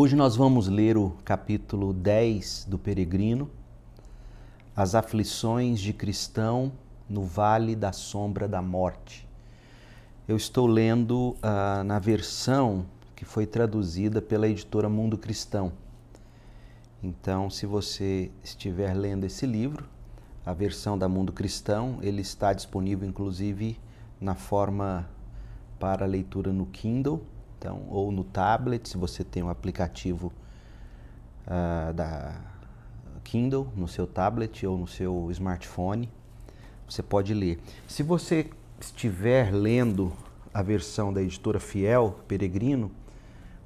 [0.00, 3.50] Hoje nós vamos ler o capítulo 10 do Peregrino,
[4.76, 6.70] As aflições de cristão
[7.10, 9.26] no vale da sombra da morte.
[10.28, 15.72] Eu estou lendo uh, na versão que foi traduzida pela editora Mundo Cristão.
[17.02, 19.84] Então, se você estiver lendo esse livro,
[20.46, 23.76] a versão da Mundo Cristão, ele está disponível inclusive
[24.20, 25.10] na forma
[25.76, 27.20] para leitura no Kindle
[27.58, 30.32] então, ou no tablet, se você tem um aplicativo
[31.44, 32.40] uh, da
[33.24, 36.08] Kindle no seu tablet ou no seu smartphone,
[36.88, 37.58] você pode ler.
[37.88, 38.48] Se você
[38.80, 40.12] estiver lendo
[40.54, 42.92] a versão da editora Fiel, Peregrino,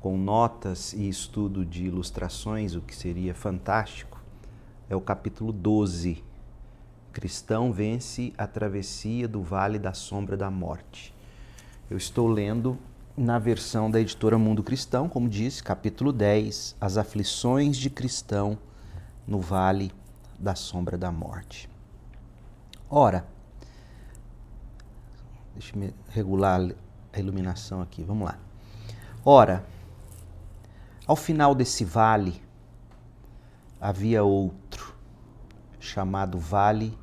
[0.00, 4.20] com notas e estudo de ilustrações, o que seria fantástico,
[4.88, 6.24] é o capítulo 12.
[7.12, 11.14] Cristão vence a travessia do vale da sombra da morte.
[11.90, 12.78] Eu estou lendo
[13.16, 18.58] na versão da editora Mundo Cristão, como disse, capítulo 10, As aflições de cristão
[19.26, 19.92] no vale
[20.38, 21.68] da sombra da morte.
[22.88, 23.26] Ora,
[25.54, 26.60] deixa eu regular
[27.12, 28.38] a iluminação aqui, vamos lá.
[29.24, 29.64] Ora,
[31.06, 32.42] ao final desse vale
[33.80, 34.94] havia outro,
[35.78, 36.96] chamado Vale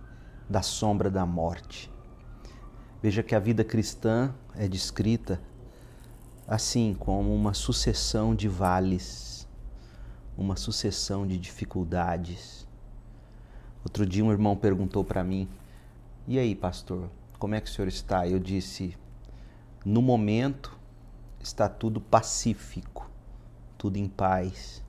[0.49, 1.91] da Sombra da Morte.
[3.01, 5.39] Veja que a vida cristã é descrita
[6.49, 9.47] assim como uma sucessão de vales,
[10.35, 12.67] uma sucessão de dificuldades.
[13.83, 15.47] Outro dia um irmão perguntou para mim:
[16.27, 18.97] "E aí, pastor, como é que o senhor está?" Eu disse:
[19.85, 20.75] "No momento
[21.39, 23.07] está tudo pacífico,
[23.77, 24.83] tudo em paz,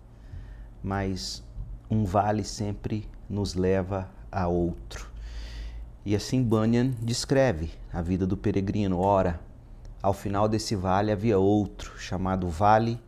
[0.82, 1.44] mas
[1.90, 5.10] um vale sempre nos leva a outro."
[6.06, 8.98] E assim Bunyan descreve a vida do peregrino.
[8.98, 9.38] Ora,
[10.02, 13.00] ao final desse vale havia outro, chamado Vale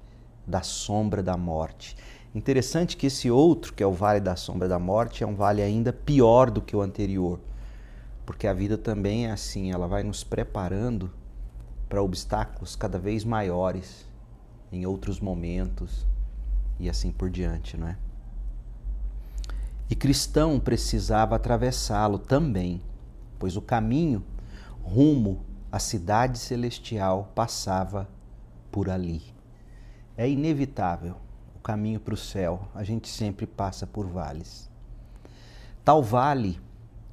[0.47, 1.97] da Sombra da Morte.
[2.35, 5.63] Interessante que esse outro, que é o Vale da Sombra da Morte, é um vale
[5.63, 7.39] ainda pior do que o anterior.
[8.25, 11.11] Porque a vida também é assim, ela vai nos preparando
[11.89, 14.09] para obstáculos cada vez maiores
[14.71, 16.07] em outros momentos
[16.81, 17.99] e assim por diante, não é?
[19.91, 22.81] E cristão precisava atravessá-lo também,
[23.39, 24.25] pois o caminho
[24.83, 28.07] rumo a cidade celestial passava
[28.71, 29.23] por ali.
[30.17, 31.17] É inevitável
[31.57, 34.71] o caminho para o céu, a gente sempre passa por vales.
[35.83, 36.61] Tal vale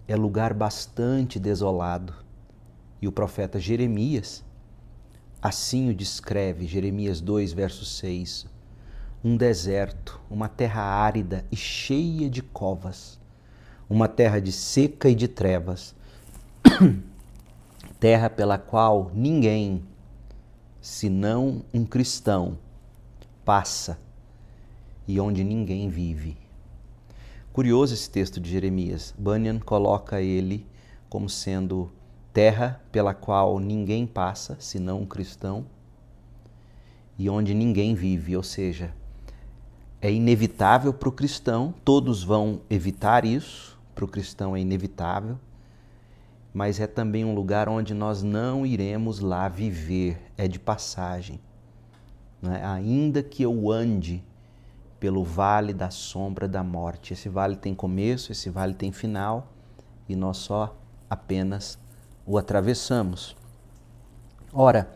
[0.07, 2.13] é lugar bastante desolado,
[3.01, 4.43] e o profeta Jeremias
[5.41, 8.45] assim o descreve, Jeremias 2, verso 6.
[9.23, 13.19] Um deserto, uma terra árida e cheia de covas,
[13.89, 15.95] uma terra de seca e de trevas.
[17.99, 19.83] terra pela qual ninguém,
[20.79, 22.57] senão um cristão,
[23.43, 23.99] passa
[25.05, 26.37] e onde ninguém vive.
[27.51, 29.13] Curioso esse texto de Jeremias.
[29.17, 30.65] Bunyan coloca ele
[31.09, 31.91] como sendo
[32.31, 35.65] terra pela qual ninguém passa, senão um cristão,
[37.17, 38.93] e onde ninguém vive, ou seja,
[40.01, 45.37] é inevitável para o cristão, todos vão evitar isso, para o cristão é inevitável,
[46.53, 51.39] mas é também um lugar onde nós não iremos lá viver, é de passagem.
[52.43, 52.65] É?
[52.65, 54.23] Ainda que eu ande
[54.99, 59.47] pelo vale da sombra da morte, esse vale tem começo, esse vale tem final
[60.07, 60.75] e nós só
[61.09, 61.77] apenas
[62.25, 63.35] o atravessamos.
[64.51, 64.89] Ora,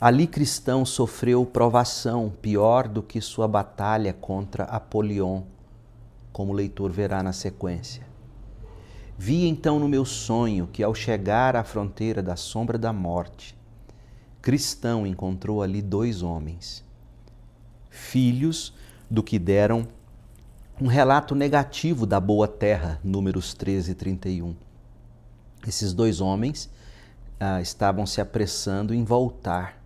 [0.00, 5.42] ali cristão sofreu provação pior do que sua batalha contra Apolion,
[6.32, 8.07] como o leitor verá na sequência.
[9.20, 13.58] Vi então no meu sonho que, ao chegar à fronteira da sombra da morte,
[14.40, 16.84] Cristão encontrou ali dois homens,
[17.90, 18.72] filhos
[19.10, 19.88] do que deram
[20.80, 24.54] um relato negativo da boa terra, números 13 e 31.
[25.66, 26.70] Esses dois homens
[27.40, 29.82] ah, estavam se apressando em voltar.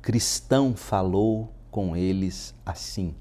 [0.00, 3.14] Cristão falou com eles assim.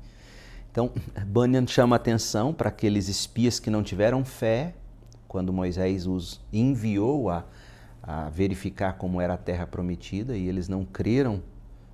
[0.72, 0.94] Então,
[1.28, 4.74] Bunyan chama atenção para aqueles espias que não tiveram fé
[5.36, 7.44] quando Moisés os enviou a,
[8.02, 11.44] a verificar como era a terra prometida e eles não creram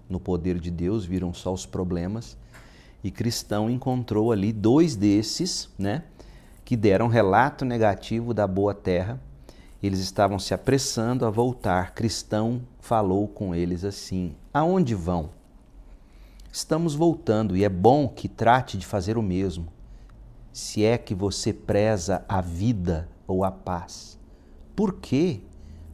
[0.08, 2.38] no poder de Deus, viram só os problemas.
[3.04, 6.04] E Cristão encontrou ali dois desses, né,
[6.64, 9.20] que deram relato negativo da boa terra.
[9.82, 11.96] Eles estavam se apressando a voltar.
[11.96, 15.32] Cristão falou com eles assim: Aonde vão?
[16.52, 19.68] Estamos voltando e é bom que trate de fazer o mesmo.
[20.54, 24.20] Se é que você preza a vida ou a paz.
[24.76, 25.42] Por quê?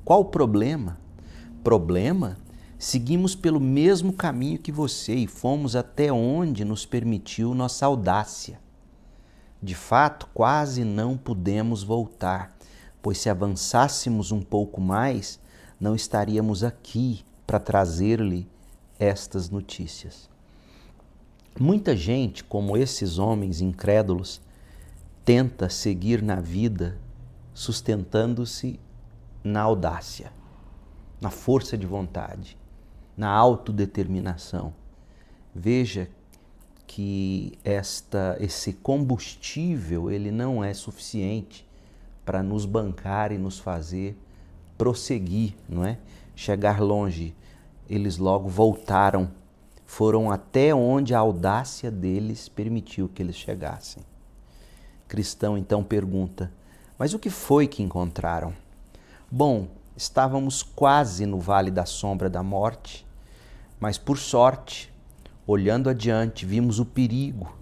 [0.03, 0.97] Qual o problema?
[1.63, 2.37] Problema
[2.77, 8.59] seguimos pelo mesmo caminho que você e fomos até onde nos permitiu nossa audácia.
[9.61, 12.55] De fato, quase não pudemos voltar,
[13.01, 15.39] pois se avançássemos um pouco mais,
[15.79, 18.47] não estaríamos aqui para trazer-lhe
[18.99, 20.29] estas notícias.
[21.59, 24.39] Muita gente, como esses homens incrédulos,
[25.25, 26.99] tenta seguir na vida
[27.57, 28.79] sustentando-se
[29.43, 30.31] na audácia,
[31.19, 32.55] na força de vontade,
[33.17, 34.75] na autodeterminação.
[35.55, 36.07] Veja
[36.85, 41.67] que esta esse combustível ele não é suficiente
[42.23, 44.15] para nos bancar e nos fazer
[44.77, 45.97] prosseguir, não é?
[46.35, 47.35] Chegar longe.
[47.89, 49.31] Eles logo voltaram,
[49.83, 54.03] foram até onde a audácia deles permitiu que eles chegassem.
[55.07, 56.51] Cristão então pergunta:
[56.97, 58.53] Mas o que foi que encontraram?
[59.29, 63.05] Bom, estávamos quase no vale da sombra da morte,
[63.79, 64.91] mas por sorte,
[65.45, 67.55] olhando adiante, vimos o perigo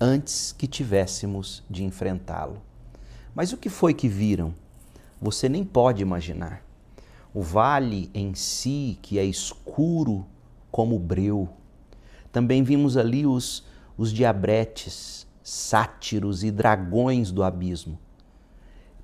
[0.00, 2.62] antes que tivéssemos de enfrentá-lo.
[3.34, 4.54] Mas o que foi que viram?
[5.20, 6.64] Você nem pode imaginar.
[7.34, 10.26] O vale em si, que é escuro
[10.70, 11.48] como breu.
[12.32, 13.64] Também vimos ali os,
[13.96, 17.98] os diabretes, sátiros e dragões do abismo.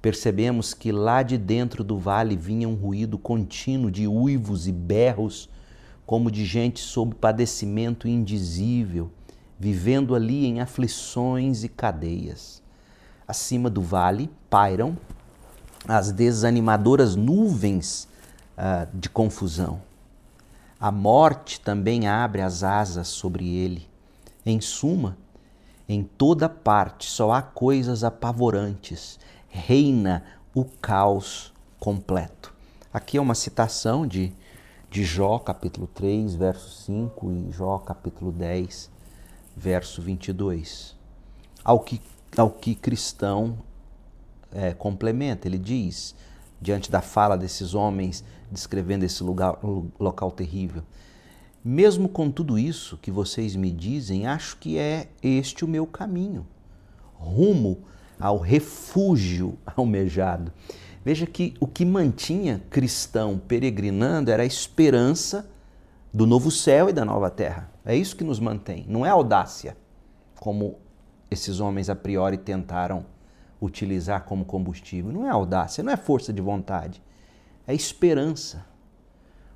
[0.00, 5.48] Percebemos que lá de dentro do vale vinha um ruído contínuo de uivos e berros,
[6.06, 9.10] como de gente sob padecimento indizível,
[9.58, 12.62] vivendo ali em aflições e cadeias.
[13.26, 14.96] Acima do vale pairam
[15.86, 18.08] as desanimadoras nuvens
[18.56, 19.82] uh, de confusão.
[20.80, 23.88] A morte também abre as asas sobre ele.
[24.46, 25.16] Em suma,
[25.88, 29.18] em toda parte só há coisas apavorantes,
[29.48, 30.24] reina
[30.54, 32.54] o caos completo.
[32.92, 34.32] Aqui é uma citação de,
[34.90, 38.90] de Jó, capítulo 3, verso 5 e Jó, capítulo 10,
[39.56, 40.96] verso 22.
[41.64, 42.00] Ao que,
[42.36, 43.58] ao que cristão
[44.52, 46.14] é, complementa, ele diz,
[46.60, 49.58] diante da fala desses homens descrevendo esse lugar,
[49.98, 50.82] local terrível,
[51.62, 56.46] mesmo com tudo isso que vocês me dizem, acho que é este o meu caminho,
[57.14, 57.78] rumo
[58.18, 60.52] ao refúgio almejado.
[61.04, 65.48] Veja que o que mantinha cristão peregrinando era a esperança
[66.12, 67.70] do novo céu e da nova terra.
[67.84, 69.76] É isso que nos mantém, não é audácia,
[70.38, 70.76] como
[71.30, 73.06] esses homens a priori tentaram
[73.60, 75.12] utilizar como combustível.
[75.12, 77.02] Não é audácia, não é força de vontade,
[77.66, 78.64] é esperança.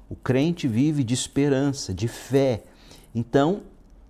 [0.08, 2.64] O crente vive de esperança, de fé.
[3.14, 3.62] Então,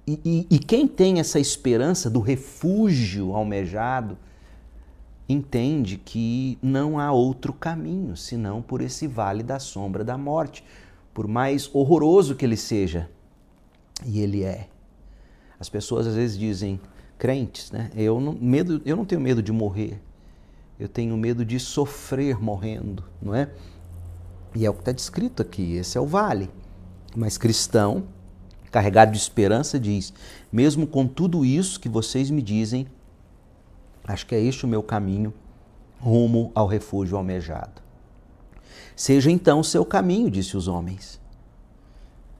[0.06, 4.18] e, e, e quem tem essa esperança do refúgio almejado,
[5.32, 10.64] entende que não há outro caminho senão por esse vale da sombra da morte,
[11.12, 13.10] por mais horroroso que ele seja.
[14.04, 14.68] E ele é.
[15.58, 16.80] As pessoas às vezes dizem,
[17.18, 17.90] crentes, né?
[17.94, 20.00] Eu não, medo, eu não tenho medo de morrer.
[20.78, 23.48] Eu tenho medo de sofrer morrendo, não é?
[24.54, 26.50] E é o que está descrito aqui, esse é o vale.
[27.14, 28.04] Mas cristão,
[28.70, 30.12] carregado de esperança, diz:
[30.50, 32.86] mesmo com tudo isso que vocês me dizem,
[34.04, 35.32] acho que é este o meu caminho
[36.00, 37.80] rumo ao refúgio almejado.
[38.96, 41.20] Seja então o seu caminho, disse os homens.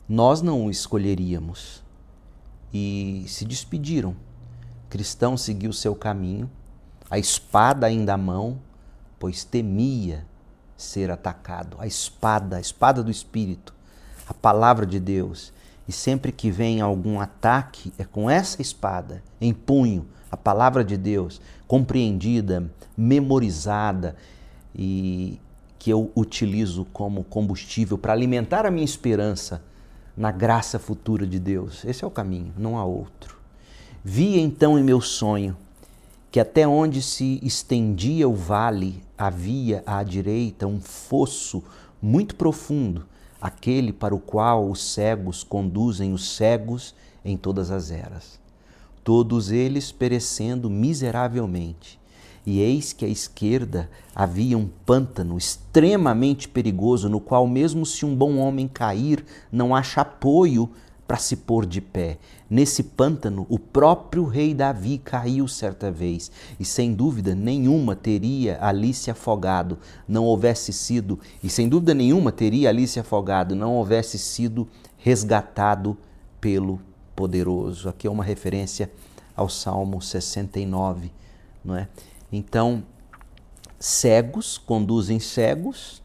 [0.09, 1.83] Nós não o escolheríamos.
[2.73, 4.17] E se despediram.
[4.91, 6.51] Cristão seguiu seu caminho,
[7.11, 8.59] a espada ainda à mão,
[9.19, 10.27] pois temia
[10.77, 11.77] ser atacado.
[11.79, 13.75] A espada, a espada do Espírito,
[14.27, 15.53] a palavra de Deus.
[15.87, 20.97] E sempre que vem algum ataque, é com essa espada em punho, a palavra de
[20.97, 22.65] Deus, compreendida,
[22.97, 24.17] memorizada
[24.75, 25.39] e
[25.79, 29.63] que eu utilizo como combustível para alimentar a minha esperança
[30.17, 31.85] na graça futura de Deus.
[31.85, 33.37] Esse é o caminho, não há outro.
[34.03, 35.55] Vi então em meu sonho
[36.31, 41.63] que até onde se estendia o vale havia à direita um fosso
[42.01, 43.07] muito profundo,
[43.39, 48.42] aquele para o qual os cegos conduzem os cegos em todas as eras.
[49.05, 52.01] Todos eles perecendo miseravelmente.
[52.45, 58.17] E eis que à esquerda havia um pântano extremamente perigoso, no qual, mesmo se um
[58.17, 60.69] bom homem cair, não acha apoio
[61.07, 62.19] para se pôr de pé.
[62.49, 68.93] Nesse pântano, o próprio rei Davi caiu certa vez e, sem dúvida nenhuma, teria ali
[68.93, 69.79] se afogado,
[70.09, 74.67] não houvesse sido, e sem dúvida nenhuma teria ali se afogado, não houvesse sido
[74.97, 75.97] resgatado
[76.41, 76.81] pelo
[77.15, 77.89] poderoso.
[77.89, 78.91] Aqui é uma referência
[79.37, 81.11] ao Salmo 69,
[81.65, 81.89] não é?
[82.31, 82.83] Então,
[83.79, 86.03] cegos conduzem cegos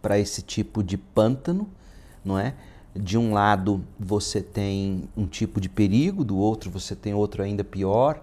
[0.00, 1.68] para esse tipo de pântano,
[2.24, 2.54] não é?
[2.94, 7.62] de um lado você tem um tipo de perigo, do outro você tem outro ainda
[7.62, 8.22] pior.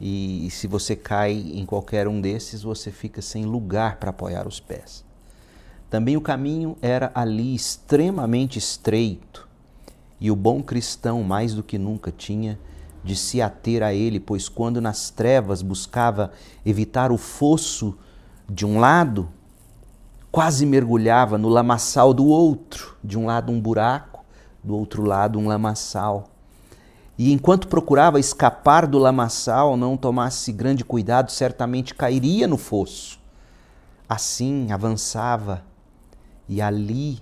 [0.00, 4.46] E, e se você cai em qualquer um desses, você fica sem lugar para apoiar
[4.46, 5.04] os pés.
[5.90, 9.48] Também o caminho era ali extremamente estreito,
[10.20, 12.58] e o bom cristão mais do que nunca tinha
[13.02, 16.32] de se ater a ele, pois quando nas trevas buscava
[16.64, 17.96] evitar o fosso
[18.48, 19.28] de um lado,
[20.30, 24.24] quase mergulhava no lamaçal do outro, de um lado um buraco,
[24.62, 26.28] do outro lado um lamaçal.
[27.16, 33.18] E enquanto procurava escapar do lamaçal, não tomasse grande cuidado, certamente cairia no fosso.
[34.08, 35.64] Assim avançava
[36.48, 37.20] e ali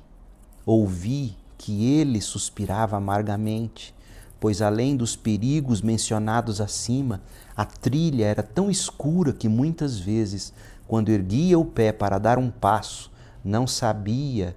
[0.64, 3.94] ouvi que ele suspirava amargamente,
[4.40, 7.20] pois além dos perigos mencionados acima,
[7.56, 10.54] a trilha era tão escura que muitas vezes
[10.86, 13.10] quando erguia o pé para dar um passo,
[13.44, 14.56] não sabia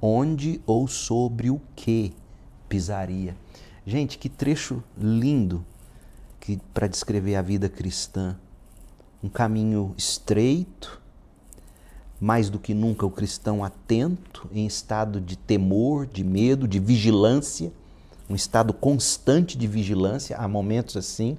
[0.00, 2.14] onde ou sobre o que
[2.68, 3.34] pisaria.
[3.86, 5.64] Gente, que trecho lindo
[6.38, 8.36] que para descrever a vida cristã.
[9.22, 11.00] Um caminho estreito,
[12.24, 17.70] mais do que nunca o cristão atento, em estado de temor, de medo, de vigilância,
[18.30, 20.34] um estado constante de vigilância.
[20.38, 21.36] Há momentos assim,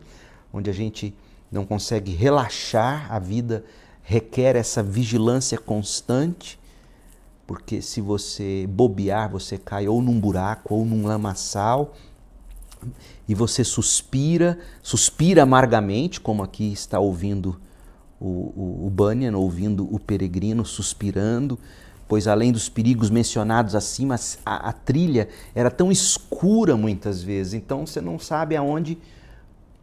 [0.54, 1.12] onde a gente
[1.52, 3.66] não consegue relaxar, a vida
[4.04, 6.60] requer essa vigilância constante,
[7.48, 11.96] porque se você bobear, você cai ou num buraco ou num lamaçal
[13.28, 17.60] e você suspira, suspira amargamente, como aqui está ouvindo
[18.20, 21.60] o, o, o Bunyan, ouvindo o peregrino suspirando,
[22.08, 27.86] pois além dos perigos mencionados acima, a, a trilha era tão escura muitas vezes, então
[27.86, 28.98] você não sabe aonde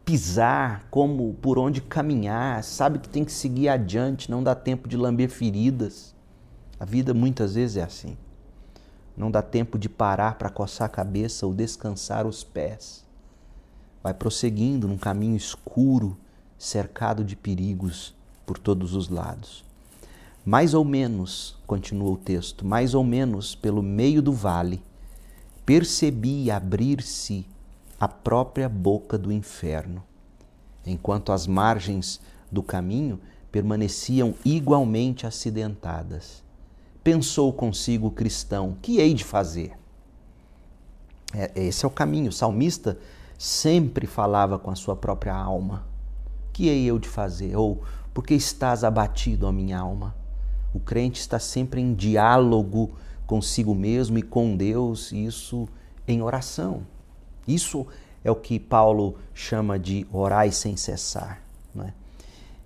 [0.05, 4.97] pisar, como por onde caminhar, sabe que tem que seguir adiante, não dá tempo de
[4.97, 6.13] lamber feridas.
[6.79, 8.17] A vida muitas vezes é assim.
[9.15, 13.05] Não dá tempo de parar para coçar a cabeça ou descansar os pés.
[14.01, 16.17] Vai prosseguindo num caminho escuro,
[16.57, 18.13] cercado de perigos
[18.45, 19.63] por todos os lados.
[20.45, 24.83] Mais ou menos, continua o texto, mais ou menos pelo meio do vale,
[25.65, 27.45] percebi abrir-se
[27.99, 30.03] a própria boca do inferno,
[30.85, 32.19] enquanto as margens
[32.51, 33.19] do caminho
[33.49, 36.43] permaneciam igualmente acidentadas.
[37.01, 39.77] Pensou consigo o cristão: que hei de fazer?
[41.33, 42.29] É, esse é o caminho.
[42.29, 42.97] O salmista
[43.37, 45.85] sempre falava com a sua própria alma:
[46.51, 47.55] que hei eu de fazer?
[47.55, 47.83] Ou
[48.13, 50.15] por que estás abatido, a minha alma?
[50.73, 52.91] O crente está sempre em diálogo
[53.25, 55.67] consigo mesmo e com Deus, isso
[56.07, 56.85] em oração.
[57.47, 57.87] Isso
[58.23, 61.41] é o que Paulo chama de orai sem cessar.
[61.73, 61.93] Né?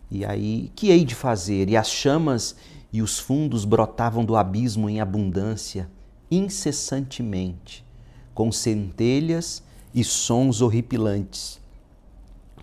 [0.09, 1.69] E aí, que hei de fazer?
[1.69, 2.55] E as chamas
[2.91, 5.89] e os fundos brotavam do abismo em abundância,
[6.29, 7.85] incessantemente,
[8.33, 9.63] com centelhas
[9.93, 11.59] e sons horripilantes,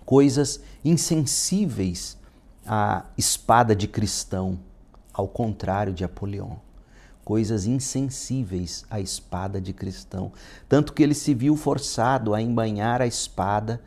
[0.05, 2.17] coisas insensíveis
[2.65, 4.59] à espada de cristão,
[5.13, 6.57] ao contrário de Apolion
[7.25, 10.31] coisas insensíveis à espada de cristão,
[10.69, 13.81] tanto que ele se viu forçado a embanhar a espada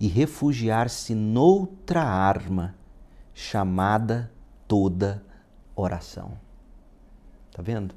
[0.00, 2.74] e refugiar-se noutra arma,
[3.34, 4.32] chamada
[4.66, 5.22] toda
[5.76, 6.32] oração.
[7.52, 7.94] Tá vendo?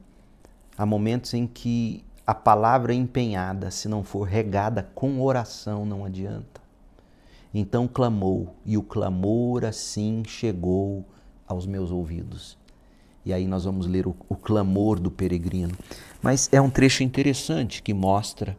[0.77, 6.52] Há momentos em que a palavra empenhada, se não for regada com oração, não adianta.
[7.53, 11.05] Então clamou, e o clamor assim chegou
[11.48, 12.57] aos meus ouvidos.
[13.25, 15.77] E aí nós vamos ler o, o clamor do peregrino.
[16.22, 18.57] Mas é um trecho interessante que mostra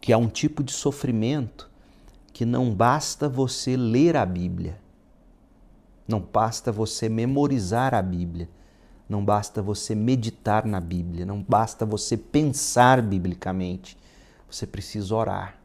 [0.00, 1.68] que há um tipo de sofrimento
[2.32, 4.78] que não basta você ler a Bíblia,
[6.06, 8.48] não basta você memorizar a Bíblia,
[9.08, 13.96] não basta você meditar na Bíblia, não basta você pensar biblicamente.
[14.50, 15.57] Você precisa orar.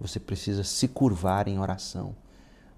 [0.00, 2.14] Você precisa se curvar em oração.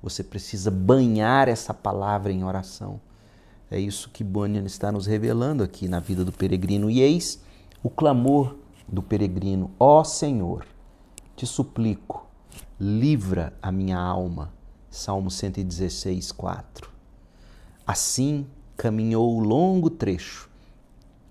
[0.02, 3.00] Você precisa banhar essa palavra em oração.
[3.70, 6.88] É isso que Bunyan está nos revelando aqui na vida do peregrino.
[6.88, 7.42] E eis
[7.82, 8.56] o clamor
[8.86, 10.64] do peregrino: Ó oh Senhor,
[11.36, 12.26] te suplico,
[12.80, 14.52] livra a minha alma.
[14.90, 16.90] Salmo 116, 4.
[17.86, 18.46] Assim
[18.76, 20.48] caminhou o longo trecho,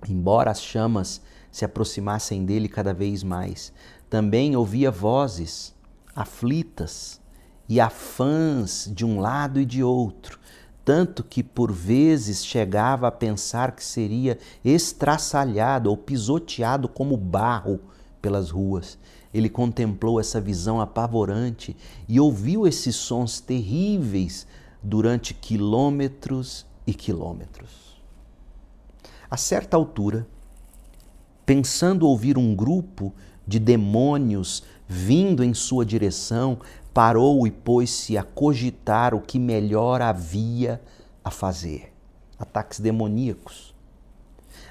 [0.08, 3.74] embora as chamas se aproximassem dele cada vez mais.
[4.10, 5.74] Também ouvia vozes
[6.18, 7.22] aflitas
[7.70, 10.40] e afãs de um lado e de outro,
[10.84, 17.80] tanto que por vezes chegava a pensar que seria estraçalhado ou pisoteado como barro
[18.20, 18.98] pelas ruas.
[19.32, 24.48] Ele contemplou essa visão apavorante e ouviu esses sons terríveis
[24.82, 28.02] durante quilômetros e quilômetros.
[29.30, 30.26] A certa altura,
[31.46, 33.14] pensando ouvir um grupo
[33.46, 36.58] de demônios vindo em sua direção,
[36.94, 40.82] parou e pôs-se a cogitar o que melhor havia
[41.24, 41.94] a fazer.
[42.40, 43.76] Ataques demoníacos.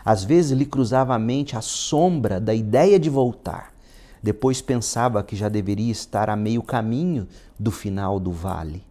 [0.04, 3.74] Às vezes lhe cruzava a mente a sombra da ideia de voltar.
[4.22, 8.82] Depois pensava que já deveria estar a meio caminho do final do vale.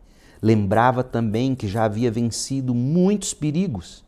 [0.41, 4.04] Lembrava também que já havia vencido muitos perigos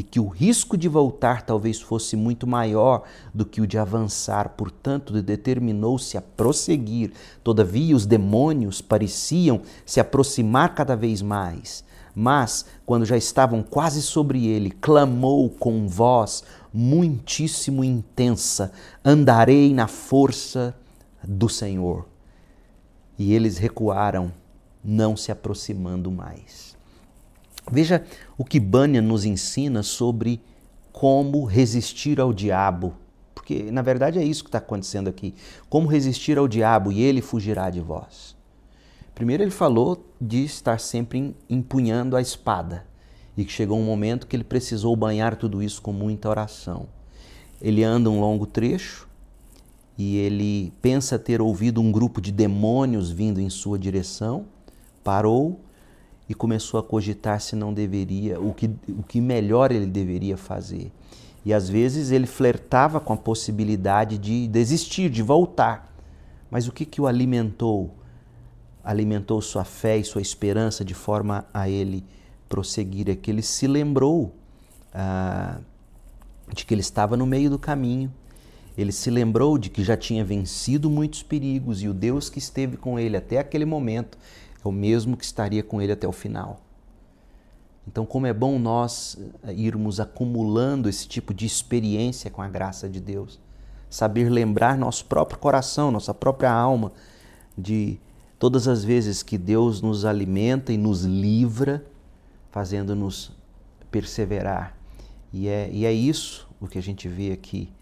[0.00, 3.02] e que o risco de voltar talvez fosse muito maior
[3.34, 7.12] do que o de avançar, portanto, determinou-se a prosseguir.
[7.44, 11.84] Todavia, os demônios pareciam se aproximar cada vez mais.
[12.14, 18.72] Mas, quando já estavam quase sobre ele, clamou com voz muitíssimo intensa:
[19.04, 20.74] Andarei na força
[21.22, 22.08] do Senhor.
[23.18, 24.32] E eles recuaram,
[24.82, 26.69] não se aproximando mais.
[27.70, 28.04] Veja
[28.36, 30.42] o que Bunyan nos ensina sobre
[30.92, 32.94] como resistir ao diabo.
[33.34, 35.34] Porque, na verdade, é isso que está acontecendo aqui.
[35.68, 38.36] Como resistir ao diabo e ele fugirá de vós.
[39.14, 42.86] Primeiro, ele falou de estar sempre empunhando a espada
[43.36, 46.88] e que chegou um momento que ele precisou banhar tudo isso com muita oração.
[47.60, 49.08] Ele anda um longo trecho
[49.96, 54.46] e ele pensa ter ouvido um grupo de demônios vindo em sua direção,
[55.04, 55.60] parou
[56.30, 60.92] e começou a cogitar se não deveria, o que, o que melhor ele deveria fazer.
[61.44, 65.92] E às vezes ele flertava com a possibilidade de desistir, de voltar.
[66.48, 67.96] Mas o que, que o alimentou?
[68.84, 72.04] Alimentou sua fé e sua esperança de forma a ele
[72.48, 73.10] prosseguir.
[73.10, 74.32] É que ele se lembrou
[74.94, 75.58] ah,
[76.54, 78.08] de que ele estava no meio do caminho.
[78.78, 82.76] Ele se lembrou de que já tinha vencido muitos perigos e o Deus que esteve
[82.76, 84.16] com ele até aquele momento
[84.64, 86.60] é o mesmo que estaria com ele até o final.
[87.86, 92.88] Então, como é bom nós eh, irmos acumulando esse tipo de experiência com a graça
[92.88, 93.40] de Deus,
[93.88, 96.92] saber lembrar nosso próprio coração, nossa própria alma,
[97.56, 97.98] de
[98.38, 101.84] todas as vezes que Deus nos alimenta e nos livra,
[102.50, 103.32] fazendo-nos
[103.90, 104.76] perseverar.
[105.32, 107.72] E é, e é isso o que a gente vê aqui,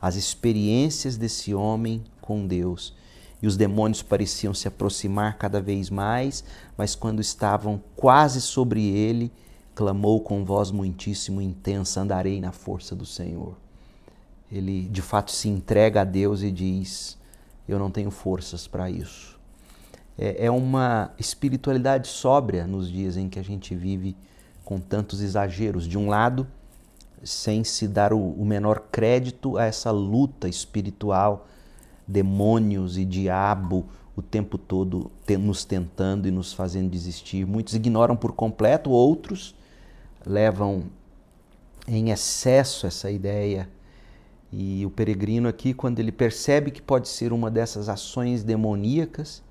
[0.00, 2.94] as experiências desse homem com Deus
[3.42, 6.42] e os demônios pareciam se aproximar cada vez mais,
[6.76, 9.30] mas quando estavam quase sobre ele,
[9.74, 13.54] clamou com voz muitíssimo intensa: Andarei na força do Senhor.
[14.50, 17.18] Ele de fato se entrega a Deus e diz:
[17.68, 19.38] Eu não tenho forças para isso.
[20.18, 24.16] É, é uma espiritualidade sóbria nos dias em que a gente vive
[24.64, 25.86] com tantos exageros.
[25.86, 26.46] De um lado,
[27.22, 31.46] sem se dar o, o menor crédito a essa luta espiritual
[32.06, 37.46] demônios e diabo o tempo todo nos tentando e nos fazendo desistir.
[37.46, 39.54] Muitos ignoram por completo, outros
[40.24, 40.84] levam
[41.86, 43.68] em excesso essa ideia.
[44.50, 49.42] E o peregrino aqui, quando ele percebe que pode ser uma dessas ações demoníacas,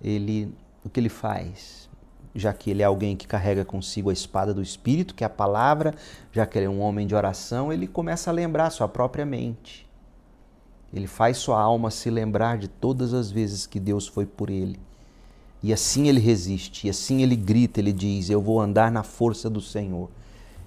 [0.00, 0.54] ele
[0.84, 1.88] o que ele faz?
[2.34, 5.30] Já que ele é alguém que carrega consigo a espada do espírito, que é a
[5.30, 5.94] palavra,
[6.30, 9.86] já que ele é um homem de oração, ele começa a lembrar sua própria mente
[10.92, 14.78] ele faz sua alma se lembrar de todas as vezes que Deus foi por ele.
[15.62, 19.48] E assim ele resiste, e assim ele grita, ele diz: Eu vou andar na força
[19.48, 20.10] do Senhor.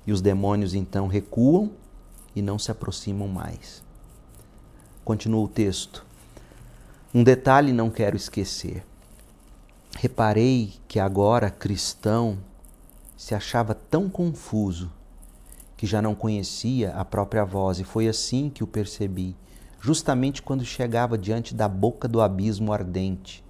[0.08, 1.72] E os demônios então recuam
[2.36, 3.84] e não se aproximam mais.
[5.04, 6.06] Continua o texto.
[7.14, 8.84] Um detalhe não quero esquecer.
[9.98, 12.38] Reparei que agora cristão
[13.16, 14.92] se achava tão confuso
[15.78, 19.36] que já não conhecia a própria voz, e foi assim que o percebi
[19.86, 23.44] justamente quando chegava diante da boca do abismo ardente.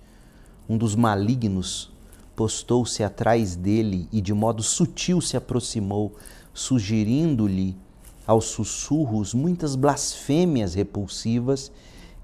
[0.68, 1.94] Um dos malignos
[2.36, 6.14] postou-se atrás dele e de modo sutil se aproximou,
[6.54, 7.78] sugerindo-lhe
[8.28, 11.72] aos sussurros muitas blasfêmias repulsivas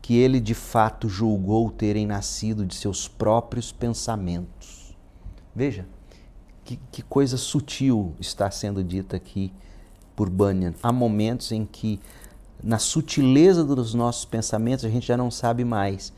[0.02, 4.94] que ele de fato julgou terem nascido de seus próprios pensamentos.
[5.56, 5.88] Veja,
[6.66, 9.54] que, que coisa sutil está sendo dita aqui
[10.18, 10.74] por Bunyan.
[10.84, 11.98] Há momentos em que
[12.64, 16.14] na sutileza dos nossos pensamentos, a gente já não sabe mais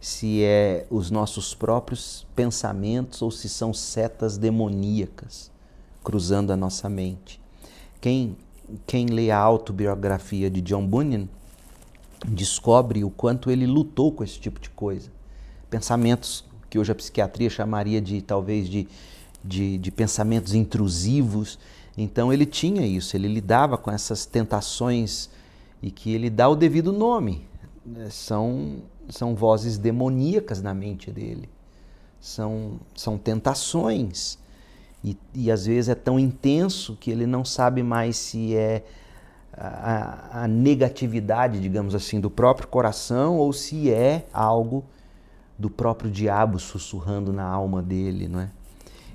[0.00, 5.50] se é os nossos próprios pensamentos ou se são setas demoníacas
[6.04, 7.40] cruzando a nossa mente.
[8.00, 8.36] Quem,
[8.86, 11.28] quem lê a autobiografia de John Bunyan
[12.26, 15.10] descobre o quanto ele lutou com esse tipo de coisa.
[15.68, 18.86] Pensamentos que hoje a psiquiatria chamaria de talvez de,
[19.44, 21.58] de, de pensamentos intrusivos.
[21.96, 25.28] Então ele tinha isso, ele lidava com essas tentações
[25.82, 27.46] e que ele dá o devido nome.
[27.84, 28.08] Né?
[28.10, 31.48] São, são vozes demoníacas na mente dele,
[32.20, 34.38] são, são tentações.
[35.02, 38.84] E, e às vezes é tão intenso que ele não sabe mais se é
[39.52, 44.84] a, a, negatividade, digamos assim, do próprio coração ou se é algo
[45.58, 48.50] do próprio diabo sussurrando na alma dele, não é?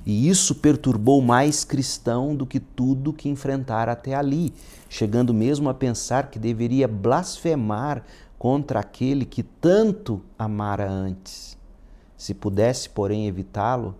[0.05, 4.53] E isso perturbou mais cristão do que tudo que enfrentara até ali,
[4.89, 8.03] chegando mesmo a pensar que deveria blasfemar
[8.37, 11.57] contra aquele que tanto amara antes.
[12.17, 13.95] Se pudesse, porém, evitá-lo,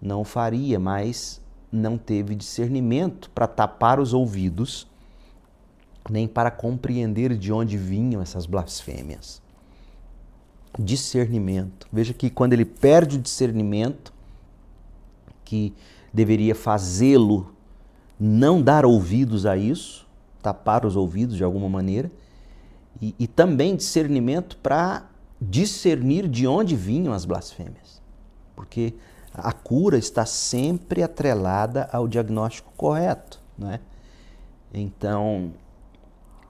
[0.00, 4.86] não o faria, mas não teve discernimento para tapar os ouvidos,
[6.08, 9.42] nem para compreender de onde vinham essas blasfêmias.
[10.78, 11.88] Discernimento.
[11.92, 14.13] Veja que quando ele perde o discernimento,
[15.44, 15.74] que
[16.12, 17.54] deveria fazê-lo
[18.18, 20.06] não dar ouvidos a isso,
[20.42, 22.10] tapar os ouvidos de alguma maneira,
[23.00, 25.08] e, e também discernimento para
[25.40, 28.00] discernir de onde vinham as blasfêmias.
[28.54, 28.94] Porque
[29.32, 33.80] a cura está sempre atrelada ao diagnóstico correto, não é?
[34.72, 35.52] Então,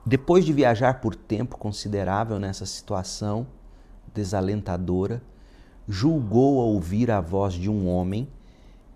[0.05, 3.47] depois de viajar por tempo considerável nessa situação
[4.13, 5.21] desalentadora,
[5.87, 8.27] julgou ouvir a voz de um homem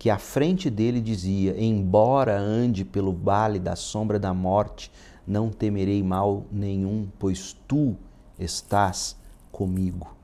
[0.00, 4.90] que à frente dele dizia: Embora ande pelo vale da sombra da morte,
[5.26, 7.94] não temerei mal nenhum, pois tu
[8.38, 9.14] estás
[9.52, 10.16] comigo.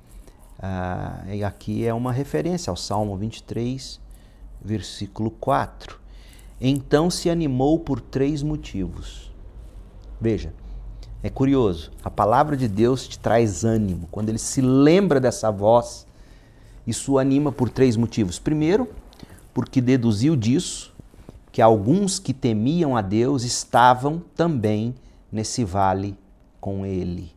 [0.59, 4.01] Ah, e aqui é uma referência ao Salmo 23,
[4.65, 6.01] versículo 4.
[6.59, 9.31] Então se animou por três motivos.
[10.19, 10.55] Veja,
[11.23, 14.09] é curioso, a palavra de Deus te traz ânimo.
[14.11, 16.07] Quando ele se lembra dessa voz,
[16.87, 18.39] isso anima por três motivos.
[18.39, 18.89] Primeiro,
[19.57, 20.95] porque deduziu disso
[21.51, 24.95] que alguns que temiam a Deus estavam também
[25.33, 26.15] nesse vale
[26.61, 27.33] com ele.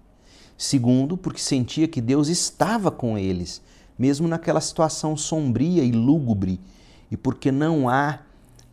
[0.58, 3.62] Segundo, porque sentia que Deus estava com eles,
[3.98, 6.60] mesmo naquela situação sombria e lúgubre,
[7.10, 8.20] e porque não há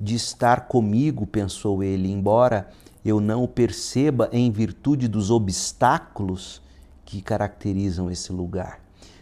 [0.01, 2.69] de estar comigo, pensou ele, embora
[3.05, 6.61] eu não o perceba em virtude dos obstáculos
[7.05, 8.81] que caracterizam esse lugar.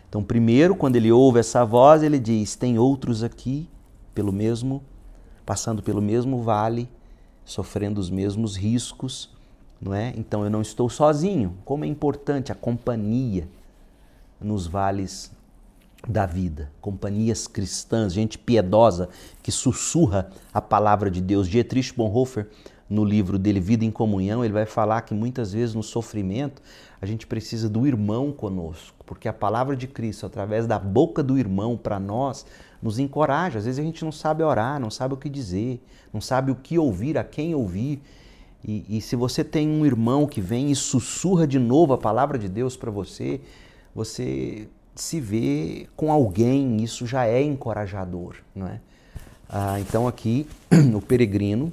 [0.08, 3.68] Então, primeiro, quando ele ouve essa voz, ele diz: Tem outros aqui
[4.14, 4.83] pelo mesmo,
[5.44, 6.88] passando pelo mesmo vale,
[7.44, 9.31] sofrendo os mesmos riscos,
[9.81, 10.14] não é?
[10.16, 11.57] Então eu não estou sozinho.
[11.64, 13.48] Como é importante a companhia
[14.40, 15.31] nos vales
[16.07, 19.09] da vida, companhias cristãs, gente piedosa
[19.42, 21.48] que sussurra a palavra de Deus.
[21.48, 22.48] Dietrich Bonhoeffer,
[22.88, 26.62] no livro dele Vida em Comunhão, ele vai falar que muitas vezes no sofrimento
[27.00, 31.38] a gente precisa do irmão conosco, porque a palavra de Cristo, através da boca do
[31.38, 32.46] irmão para nós,
[32.82, 33.58] nos encoraja.
[33.58, 36.54] Às vezes a gente não sabe orar, não sabe o que dizer, não sabe o
[36.54, 38.02] que ouvir, a quem ouvir.
[38.62, 42.38] E, e se você tem um irmão que vem e sussurra de novo a palavra
[42.38, 43.40] de Deus para você,
[43.94, 48.80] você se vê com alguém, isso já é encorajador, não é?
[49.48, 50.46] Ah, então aqui
[50.94, 51.72] o peregrino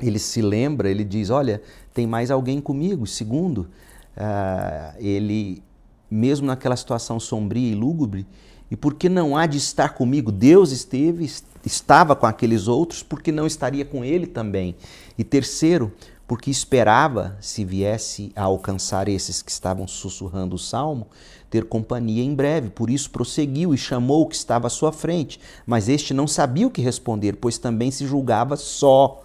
[0.00, 3.06] ele se lembra, ele diz, olha, tem mais alguém comigo.
[3.06, 3.68] Segundo,
[4.16, 5.62] ah, ele
[6.10, 8.26] mesmo naquela situação sombria e lúgubre,
[8.70, 10.30] e porque não há de estar comigo?
[10.30, 11.30] Deus esteve,
[11.64, 14.76] estava com aqueles outros, porque não estaria com ele também?
[15.16, 15.92] E terceiro,
[16.26, 21.06] porque esperava, se viesse a alcançar esses que estavam sussurrando o salmo,
[21.48, 22.68] ter companhia em breve.
[22.68, 25.40] Por isso prosseguiu e chamou o que estava à sua frente.
[25.66, 29.22] Mas este não sabia o que responder, pois também se julgava só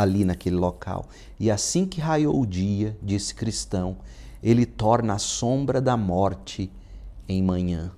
[0.00, 1.08] ali naquele local.
[1.38, 3.98] E assim que raiou o dia, disse cristão,
[4.42, 6.70] ele torna a sombra da morte
[7.28, 7.92] em manhã.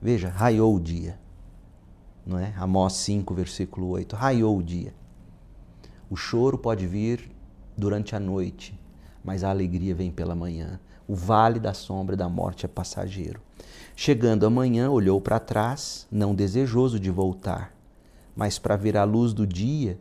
[0.00, 1.18] Veja, raiou o dia.
[2.24, 2.54] Não é?
[2.56, 4.14] Amós 5, versículo 8.
[4.14, 4.94] Raiou o dia.
[6.08, 7.30] O choro pode vir
[7.76, 8.78] durante a noite,
[9.24, 10.78] mas a alegria vem pela manhã.
[11.08, 13.40] O vale da sombra da morte é passageiro.
[13.96, 17.74] Chegando amanhã, olhou para trás, não desejoso de voltar,
[18.34, 19.98] mas para ver a luz do dia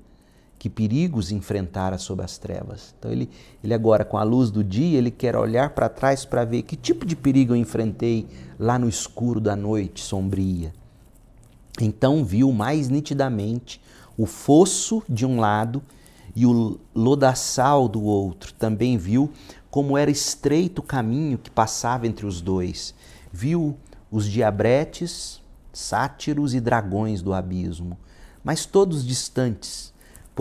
[0.62, 2.94] que perigos enfrentara sob as trevas.
[3.00, 3.28] Então ele,
[3.64, 6.76] ele agora com a luz do dia, ele quer olhar para trás para ver que
[6.76, 8.28] tipo de perigo eu enfrentei
[8.60, 10.72] lá no escuro da noite sombria.
[11.82, 13.82] Então viu mais nitidamente
[14.16, 15.82] o fosso de um lado
[16.36, 18.54] e o lodaçal do outro.
[18.54, 19.32] Também viu
[19.72, 22.94] como era estreito o caminho que passava entre os dois.
[23.34, 23.76] Viu
[24.12, 25.42] os diabretes,
[25.74, 27.98] sátiros e dragões do abismo,
[28.44, 29.91] mas todos distantes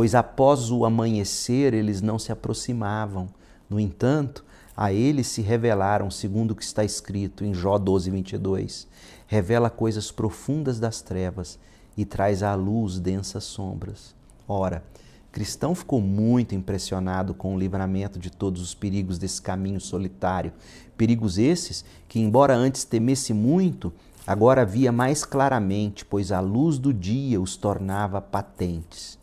[0.00, 3.28] pois após o amanhecer eles não se aproximavam.
[3.68, 4.42] No entanto,
[4.74, 8.88] a eles se revelaram, segundo o que está escrito em Jó 12, 22.
[9.26, 11.58] Revela coisas profundas das trevas
[11.98, 14.14] e traz à luz densas sombras.
[14.48, 14.82] Ora,
[15.30, 20.54] Cristão ficou muito impressionado com o livramento de todos os perigos desse caminho solitário.
[20.96, 23.92] Perigos esses que, embora antes temesse muito,
[24.26, 29.19] agora via mais claramente, pois a luz do dia os tornava patentes.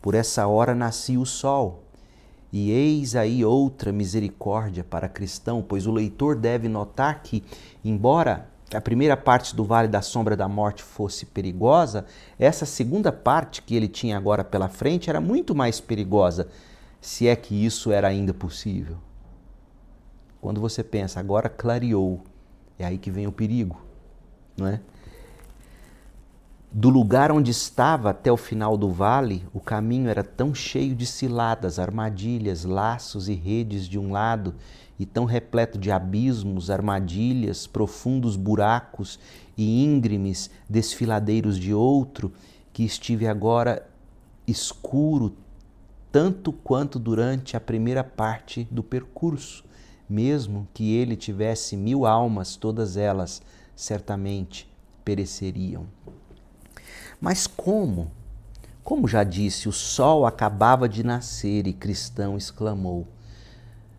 [0.00, 1.82] Por essa hora nascia o sol,
[2.52, 7.44] E eis aí outra misericórdia para cristão, pois o leitor deve notar que,
[7.84, 12.06] embora a primeira parte do Vale da Sombra da Morte fosse perigosa,
[12.38, 16.48] essa segunda parte que ele tinha agora pela frente era muito mais perigosa,
[17.00, 18.96] se é que isso era ainda possível.
[20.40, 22.22] Quando você pensa, agora clareou,
[22.78, 23.80] é aí que vem o perigo,
[24.56, 24.80] não é?
[26.70, 31.06] Do lugar onde estava até o final do vale, o caminho era tão cheio de
[31.06, 34.54] ciladas, armadilhas, laços e redes de um lado,
[34.98, 39.18] e tão repleto de abismos, armadilhas, profundos buracos
[39.56, 42.32] e íngremes desfiladeiros de outro,
[42.70, 43.88] que estive agora
[44.46, 45.34] escuro
[46.12, 49.64] tanto quanto durante a primeira parte do percurso,
[50.06, 53.40] mesmo que ele tivesse mil almas, todas elas
[53.74, 54.70] certamente
[55.02, 55.86] pereceriam.
[57.20, 58.12] Mas como?
[58.84, 63.08] Como já disse, o sol acabava de nascer e Cristão exclamou: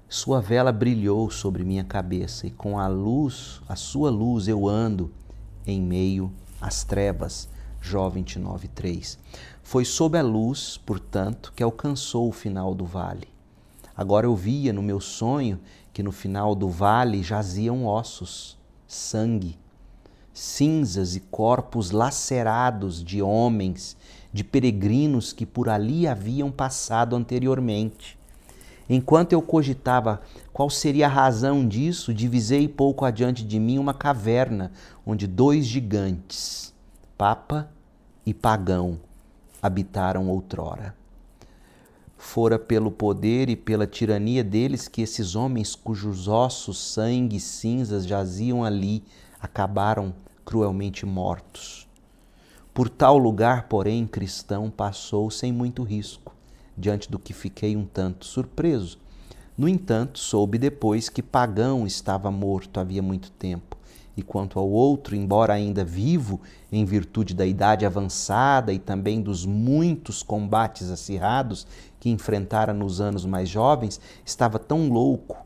[0.08, 5.12] Sua vela brilhou sobre minha cabeça e com a luz, a sua luz eu ando
[5.68, 7.50] em meio às trevas.
[7.82, 9.18] Jó 29:3.
[9.62, 13.28] Foi sob a luz, portanto, que alcançou o final do vale.
[13.96, 15.60] Agora eu via no meu sonho
[15.92, 19.60] que no final do vale jaziam ossos, sangue,
[20.40, 23.98] cinzas e corpos lacerados de homens,
[24.32, 28.18] de peregrinos que por ali haviam passado anteriormente.
[28.90, 30.22] Enquanto eu cogitava
[30.54, 34.72] qual seria a razão disso, divisei pouco adiante de mim uma caverna
[35.06, 36.74] onde dois gigantes,
[37.18, 37.70] Papa
[38.26, 38.98] e Pagão,
[39.62, 40.96] habitaram outrora.
[42.18, 48.06] Fora pelo poder e pela tirania deles que esses homens cujos ossos, sangue e cinzas
[48.06, 49.04] jaziam ali
[49.42, 50.14] acabaram
[50.50, 51.88] cruelmente mortos.
[52.74, 56.36] Por tal lugar, porém, cristão passou sem muito risco,
[56.76, 58.98] diante do que fiquei um tanto surpreso.
[59.56, 63.78] No entanto, soube depois que Pagão estava morto havia muito tempo,
[64.18, 69.46] e quanto ao outro, embora ainda vivo, em virtude da idade avançada e também dos
[69.46, 71.68] muitos combates acirrados
[72.00, 75.46] que enfrentara nos anos mais jovens, estava tão louco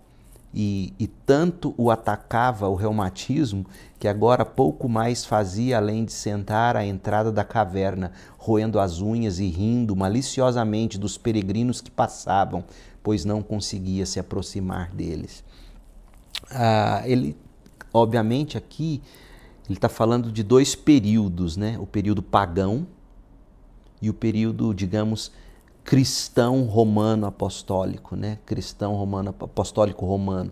[0.54, 3.66] e, e, tanto o atacava o reumatismo
[3.98, 9.40] que agora pouco mais fazia além de sentar à entrada da caverna, roendo as unhas
[9.40, 12.64] e rindo maliciosamente dos peregrinos que passavam,
[13.02, 15.44] pois não conseguia se aproximar deles.
[16.52, 17.36] Ah, ele,
[17.92, 19.02] obviamente, aqui
[19.68, 21.78] ele está falando de dois períodos, né?
[21.80, 22.86] O período pagão
[24.02, 25.32] e o período, digamos,
[25.84, 28.40] cristão romano apostólico, né?
[28.46, 30.52] Cristão romano apostólico romano,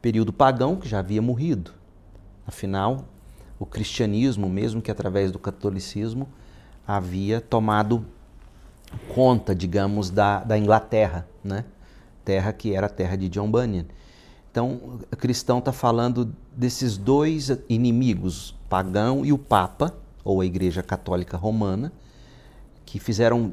[0.00, 1.72] período pagão que já havia morrido.
[2.46, 3.04] Afinal,
[3.58, 6.28] o cristianismo, mesmo que através do catolicismo,
[6.86, 8.04] havia tomado
[9.14, 11.64] conta, digamos, da, da Inglaterra, né?
[12.24, 13.86] Terra que era a terra de John Bunyan.
[14.50, 20.82] Então, o cristão está falando desses dois inimigos, pagão e o Papa, ou a Igreja
[20.82, 21.92] Católica Romana,
[22.84, 23.52] que fizeram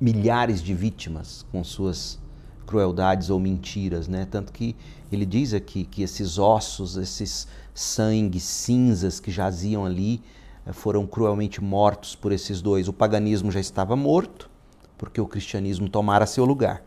[0.00, 2.18] milhares de vítimas com suas
[2.66, 4.26] crueldades ou mentiras, né?
[4.30, 4.74] Tanto que
[5.12, 10.22] ele diz aqui que esses ossos, esses sangue, cinzas que jaziam ali,
[10.66, 12.88] eh, foram cruelmente mortos por esses dois.
[12.88, 14.50] O paganismo já estava morto,
[14.96, 16.82] porque o cristianismo tomara seu lugar.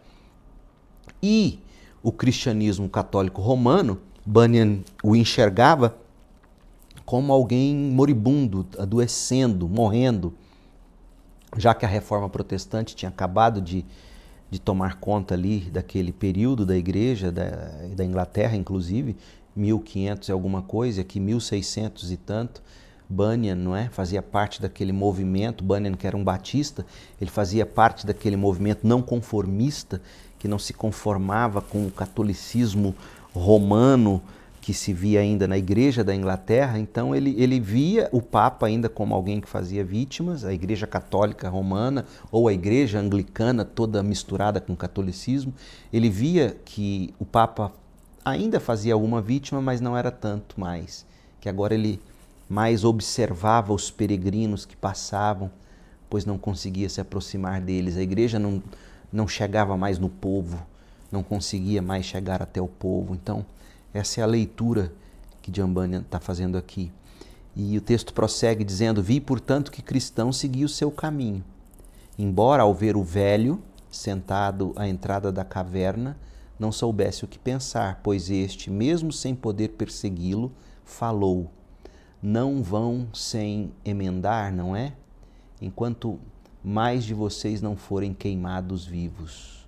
[1.22, 1.60] E
[2.04, 5.98] o cristianismo católico romano, Bunyan o enxergava
[7.06, 10.34] como alguém moribundo, adoecendo, morrendo,
[11.58, 13.86] já que a reforma protestante tinha acabado de,
[14.50, 17.50] de tomar conta ali daquele período da igreja, da,
[17.96, 19.16] da Inglaterra inclusive,
[19.56, 22.62] 1500 e alguma coisa, aqui 1600 e tanto,
[23.10, 23.90] Bunyan, não é?
[23.90, 26.86] Fazia parte daquele movimento, Bunyan que era um batista,
[27.20, 30.02] ele fazia parte daquele movimento não conformista,
[30.38, 32.94] que não se conformava com o catolicismo
[33.34, 34.22] romano,
[34.68, 38.90] que se via ainda na igreja da Inglaterra, então ele, ele via o Papa ainda
[38.90, 44.60] como alguém que fazia vítimas, a igreja católica romana ou a igreja anglicana toda misturada
[44.60, 45.54] com o catolicismo,
[45.94, 47.72] ele via que o Papa
[48.26, 51.06] ainda fazia alguma vítima, mas não era tanto mais,
[51.40, 51.98] que agora ele
[52.50, 55.50] mais observava os peregrinos que passavam,
[56.10, 58.62] pois não conseguia se aproximar deles, a igreja não,
[59.14, 60.62] não chegava mais no povo,
[61.10, 63.46] não conseguia mais chegar até o povo, então
[63.94, 64.94] essa é a leitura
[65.42, 66.92] que Jambani está fazendo aqui.
[67.56, 71.44] E o texto prossegue dizendo: Vi, portanto, que cristão seguia o seu caminho.
[72.18, 76.18] Embora, ao ver o velho sentado à entrada da caverna,
[76.60, 80.52] não soubesse o que pensar, pois este, mesmo sem poder persegui-lo,
[80.84, 81.50] falou:
[82.22, 84.94] Não vão sem emendar, não é?
[85.62, 86.20] Enquanto
[86.64, 89.66] mais de vocês não forem queimados vivos.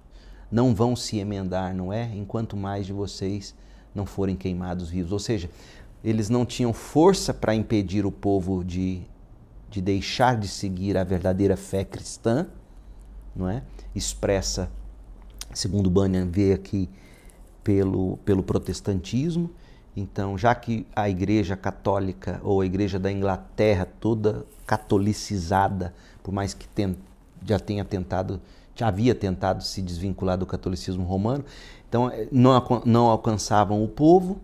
[0.52, 2.12] não vão se emendar, não é?
[2.16, 3.56] Enquanto mais de vocês
[3.94, 5.12] não forem queimados vivos.
[5.12, 5.50] Ou seja,
[6.04, 9.02] eles não tinham força para impedir o povo de,
[9.70, 12.48] de deixar de seguir a verdadeira fé cristã,
[13.36, 13.64] não é?
[13.94, 14.72] Expressa,
[15.54, 16.90] segundo Bunyan vê aqui,
[17.64, 19.50] pelo, pelo protestantismo.
[19.96, 26.54] Então, já que a Igreja Católica ou a Igreja da Inglaterra, toda catolicizada, por mais
[26.54, 26.96] que tem,
[27.46, 28.40] já tenha tentado,
[28.76, 31.44] já havia tentado se desvincular do catolicismo romano,
[31.90, 34.40] então não, não alcançavam o povo,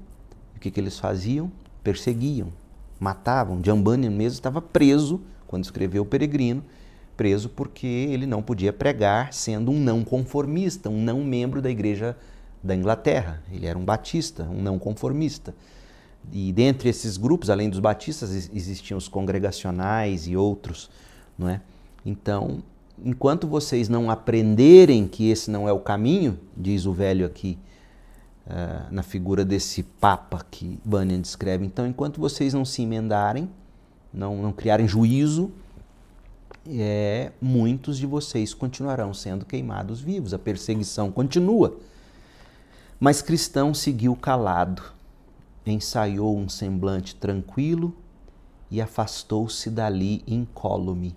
[0.56, 1.52] o que, que eles faziam?
[1.84, 2.52] Perseguiam,
[3.00, 3.62] matavam.
[3.64, 6.64] Jambani mesmo estava preso quando escreveu O Peregrino,
[7.16, 12.18] preso porque ele não podia pregar sendo um não conformista, um não membro da Igreja
[12.64, 13.44] da Inglaterra.
[13.52, 15.54] Ele era um batista, um não conformista.
[16.34, 20.90] E dentre esses grupos, além dos batistas, existiam os congregacionais e outros,
[21.38, 21.62] não é?
[22.04, 22.64] Então,
[23.04, 27.58] enquanto vocês não aprenderem que esse não é o caminho, diz o velho aqui
[28.48, 33.50] uh, na figura desse papa que Bunyan descreve, então, enquanto vocês não se emendarem,
[34.14, 35.52] não, não criarem juízo,
[36.68, 40.34] é, muitos de vocês continuarão sendo queimados vivos.
[40.34, 41.78] A perseguição continua.
[43.00, 44.82] Mas Cristão seguiu calado,
[45.66, 47.96] ensaiou um semblante tranquilo
[48.72, 51.16] e afastou-se dali incólume.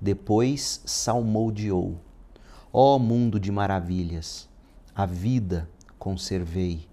[0.00, 1.96] Depois salmodiou:
[2.72, 4.48] Ó oh, mundo de maravilhas,
[4.94, 6.86] a vida conservei,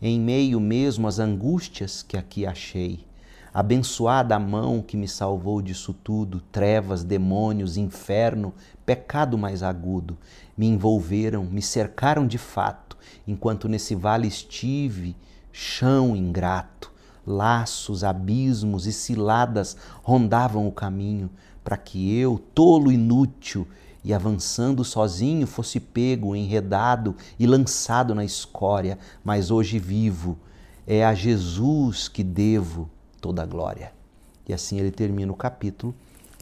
[0.00, 3.06] em meio mesmo às angústias que aqui achei.
[3.52, 8.54] Abençoada a mão que me salvou disso tudo, trevas, demônios, inferno,
[8.86, 10.16] pecado mais agudo,
[10.56, 12.90] me envolveram, me cercaram de fato
[13.26, 15.16] enquanto nesse vale estive,
[15.52, 16.92] chão ingrato,
[17.26, 21.30] laços, abismos e ciladas rondavam o caminho,
[21.62, 23.66] para que eu, tolo inútil,
[24.02, 30.38] e avançando sozinho, fosse pego, enredado e lançado na escória, mas hoje vivo.
[30.86, 32.88] É a Jesus que devo
[33.20, 33.92] toda a glória.
[34.48, 35.94] E assim ele termina o capítulo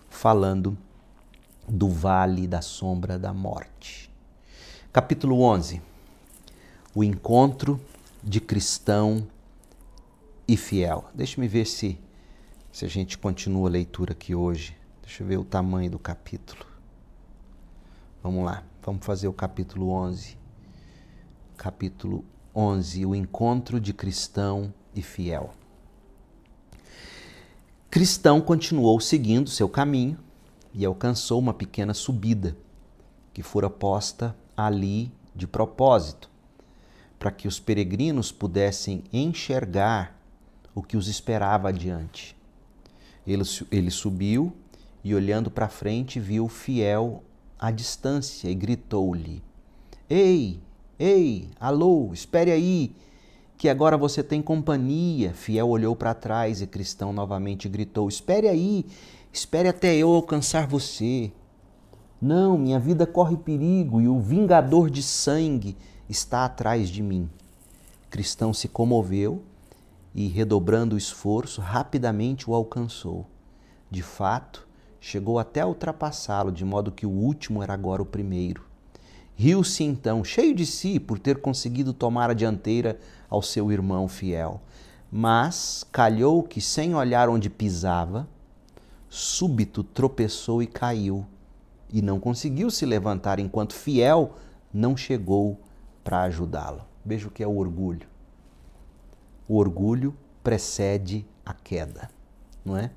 [0.08, 0.78] falando
[1.68, 4.08] do vale da sombra da morte.
[4.92, 5.82] Capítulo 11
[6.94, 7.80] o encontro
[8.22, 9.26] de cristão
[10.46, 11.04] e fiel.
[11.14, 11.98] Deixa-me ver se,
[12.72, 14.76] se a gente continua a leitura aqui hoje.
[15.08, 16.66] Deixa eu ver o tamanho do capítulo.
[18.22, 20.36] Vamos lá, vamos fazer o capítulo 11.
[21.56, 25.54] Capítulo 11, o encontro de cristão e fiel.
[27.90, 30.18] Cristão continuou seguindo seu caminho
[30.74, 32.54] e alcançou uma pequena subida
[33.32, 36.28] que fora posta ali de propósito
[37.18, 40.20] para que os peregrinos pudessem enxergar
[40.74, 42.36] o que os esperava adiante.
[43.26, 44.54] Ele, ele subiu
[45.02, 47.22] e, olhando para frente, viu o fiel
[47.58, 49.42] à distância e gritou-lhe:
[50.08, 50.60] Ei,
[50.98, 52.94] ei, alô, espere aí,
[53.56, 55.32] que agora você tem companhia.
[55.34, 58.86] Fiel olhou para trás e Cristão novamente gritou: Espere aí,
[59.32, 61.32] espere até eu alcançar você.
[62.20, 65.76] Não, minha vida corre perigo e o vingador de sangue
[66.08, 67.30] está atrás de mim.
[68.10, 69.42] Cristão se comoveu
[70.14, 73.26] e, redobrando o esforço, rapidamente o alcançou.
[73.90, 74.67] De fato,
[75.00, 78.64] chegou até ultrapassá-lo, de modo que o último era agora o primeiro.
[79.34, 82.98] Riu-se então, cheio de si, por ter conseguido tomar a dianteira
[83.30, 84.60] ao seu irmão fiel.
[85.10, 88.28] Mas calhou que, sem olhar onde pisava,
[89.08, 91.24] súbito tropeçou e caiu,
[91.90, 94.34] e não conseguiu se levantar enquanto fiel
[94.72, 95.58] não chegou
[96.02, 96.84] para ajudá-lo.
[97.04, 98.06] Veja o que é o orgulho.
[99.48, 102.10] O orgulho precede a queda,
[102.64, 102.90] não é?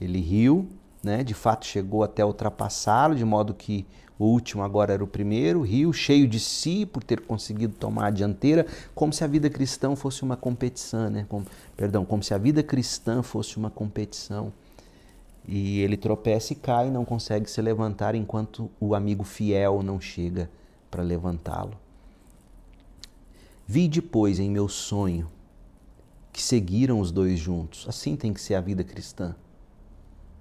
[0.00, 0.68] Ele riu,
[1.02, 1.22] né?
[1.22, 3.86] De fato chegou até ultrapassá-lo, de modo que
[4.18, 8.10] o último agora era o primeiro, riu, cheio de si por ter conseguido tomar a
[8.10, 11.24] dianteira, como se a vida cristã fosse uma competição, né?
[11.28, 14.52] Como, perdão, como se a vida cristã fosse uma competição.
[15.46, 20.50] E ele tropeça e cai, não consegue se levantar enquanto o amigo fiel não chega
[20.90, 21.78] para levantá-lo.
[23.66, 25.28] Vi depois em meu sonho
[26.32, 27.86] que seguiram os dois juntos.
[27.88, 29.34] Assim tem que ser a vida cristã.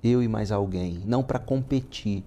[0.03, 2.23] Eu e mais alguém, não para competir,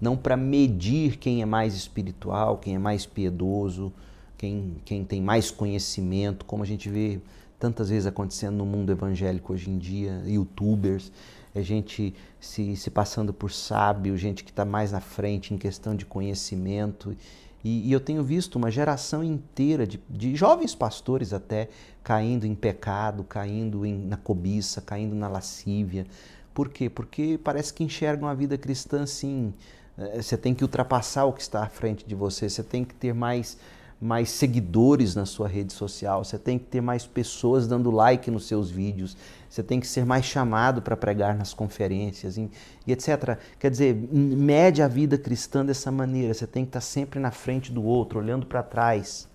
[0.00, 3.92] não para medir quem é mais espiritual, quem é mais piedoso,
[4.36, 7.20] quem, quem tem mais conhecimento, como a gente vê
[7.58, 11.10] tantas vezes acontecendo no mundo evangélico hoje em dia, youtubers,
[11.54, 15.94] é gente se, se passando por sábio, gente que está mais na frente em questão
[15.94, 17.16] de conhecimento
[17.64, 21.70] e, e, eu tenho visto uma geração inteira de, de, jovens pastores até
[22.02, 26.06] caindo em pecado, caindo em, na cobiça, caindo na lascívia.
[26.54, 26.88] Por quê?
[26.88, 29.52] Porque parece que enxergam a vida cristã assim,
[29.98, 32.94] eh, você tem que ultrapassar o que está à frente de você, você tem que
[32.94, 33.58] ter mais,
[34.00, 38.46] mais seguidores na sua rede social, você tem que ter mais pessoas dando like nos
[38.46, 39.16] seus vídeos,
[39.50, 42.48] você tem que ser mais chamado para pregar nas conferências e,
[42.86, 43.36] etc.
[43.58, 47.72] Quer dizer, mede a vida cristã dessa maneira, você tem que estar sempre na frente
[47.72, 49.28] do outro, olhando para trás.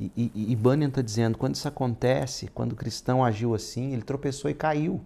[0.00, 4.02] E, e, e Bunyan está dizendo, quando isso acontece, quando o cristão agiu assim, ele
[4.02, 5.00] tropeçou e caiu.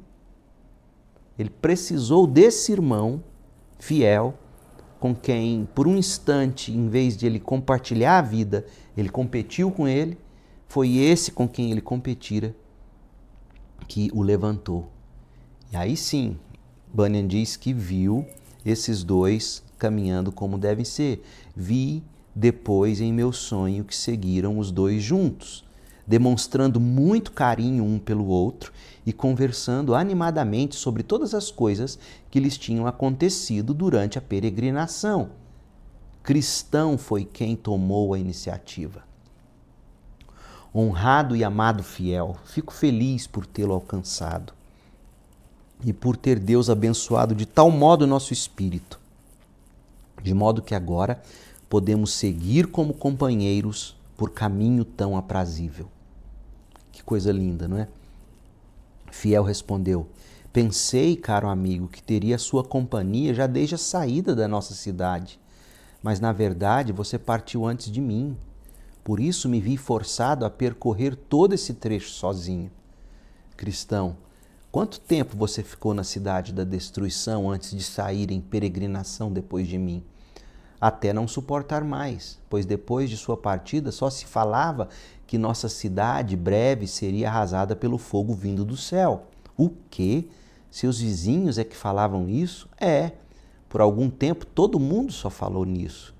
[1.41, 3.25] Ele precisou desse irmão
[3.79, 4.35] fiel
[4.99, 9.89] com quem, por um instante, em vez de ele compartilhar a vida, ele competiu com
[9.89, 10.19] ele,
[10.69, 12.55] foi esse com quem ele competira
[13.89, 14.91] que o levantou.
[15.73, 16.37] E aí sim,
[16.93, 18.27] Bunyan diz que viu
[18.63, 21.25] esses dois caminhando como devem ser.
[21.57, 22.03] Vi
[22.35, 25.65] depois em meu sonho que seguiram os dois juntos,
[26.11, 28.73] demonstrando muito carinho um pelo outro
[29.07, 35.31] e conversando animadamente sobre todas as coisas que lhes tinham acontecido durante a peregrinação.
[36.21, 39.05] Cristão foi quem tomou a iniciativa.
[40.75, 44.53] Honrado e amado fiel, fico feliz por tê-lo alcançado
[45.85, 48.99] e por ter Deus abençoado de tal modo o nosso espírito,
[50.21, 51.23] de modo que agora
[51.69, 55.89] podemos seguir como companheiros por caminho tão aprazível.
[57.11, 57.89] Coisa linda, não é?
[59.11, 60.07] Fiel respondeu:
[60.53, 65.41] Pensei, caro amigo, que teria sua companhia já desde a saída da nossa cidade.
[66.01, 68.37] Mas na verdade você partiu antes de mim.
[69.03, 72.71] Por isso me vi forçado a percorrer todo esse trecho sozinho.
[73.57, 74.17] Cristão,
[74.71, 79.79] quanto tempo você ficou na cidade da destruição antes de sair em peregrinação depois de
[79.79, 80.05] mim?
[80.81, 84.89] Até não suportar mais, pois depois de sua partida só se falava
[85.31, 89.29] que nossa cidade breve seria arrasada pelo fogo vindo do céu.
[89.57, 90.27] O quê?
[90.69, 92.69] Seus vizinhos é que falavam isso?
[92.81, 93.13] É.
[93.69, 96.13] Por algum tempo todo mundo só falou nisso.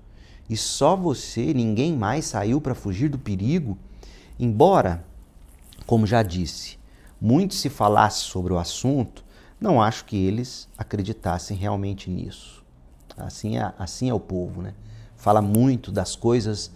[0.49, 3.77] E só você, ninguém mais saiu para fugir do perigo?
[4.39, 5.03] Embora,
[5.85, 6.79] como já disse,
[7.19, 9.25] muito se falasse sobre o assunto,
[9.59, 12.63] não acho que eles acreditassem realmente nisso.
[13.17, 14.73] Assim é, assim é o povo, né?
[15.17, 16.71] Fala muito das coisas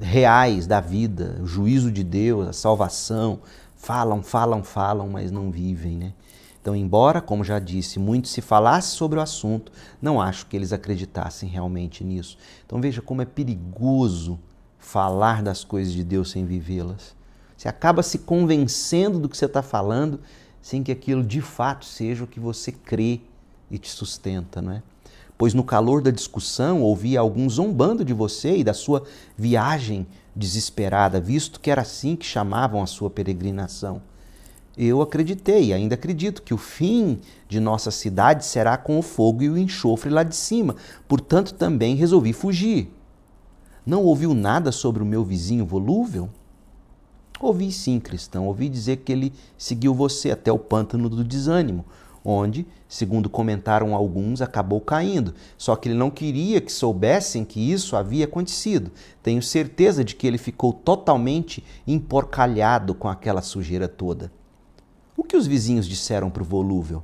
[0.00, 3.40] reais da vida, o juízo de Deus, a salvação.
[3.76, 6.12] Falam, falam, falam, mas não vivem, né?
[6.60, 10.72] Então, embora, como já disse, muito se falasse sobre o assunto, não acho que eles
[10.72, 12.38] acreditassem realmente nisso.
[12.64, 14.38] Então, veja como é perigoso
[14.78, 17.16] falar das coisas de Deus sem vivê-las.
[17.56, 20.20] Você acaba se convencendo do que você está falando
[20.60, 23.20] sem que aquilo de fato seja o que você crê
[23.68, 24.82] e te sustenta, não é?
[25.42, 29.02] Pois no calor da discussão ouvi alguns zombando de você e da sua
[29.36, 34.00] viagem desesperada, visto que era assim que chamavam a sua peregrinação.
[34.78, 37.18] Eu acreditei ainda acredito que o fim
[37.48, 40.76] de nossa cidade será com o fogo e o enxofre lá de cima,
[41.08, 42.94] portanto também resolvi fugir.
[43.84, 46.30] Não ouviu nada sobre o meu vizinho volúvel?
[47.40, 51.84] Ouvi sim, cristão, ouvi dizer que ele seguiu você até o pântano do desânimo,
[52.24, 55.34] onde, segundo comentaram alguns, acabou caindo.
[55.56, 58.90] Só que ele não queria que soubessem que isso havia acontecido.
[59.22, 64.30] Tenho certeza de que ele ficou totalmente emporcalhado com aquela sujeira toda.
[65.16, 67.02] O que os vizinhos disseram para o volúvel?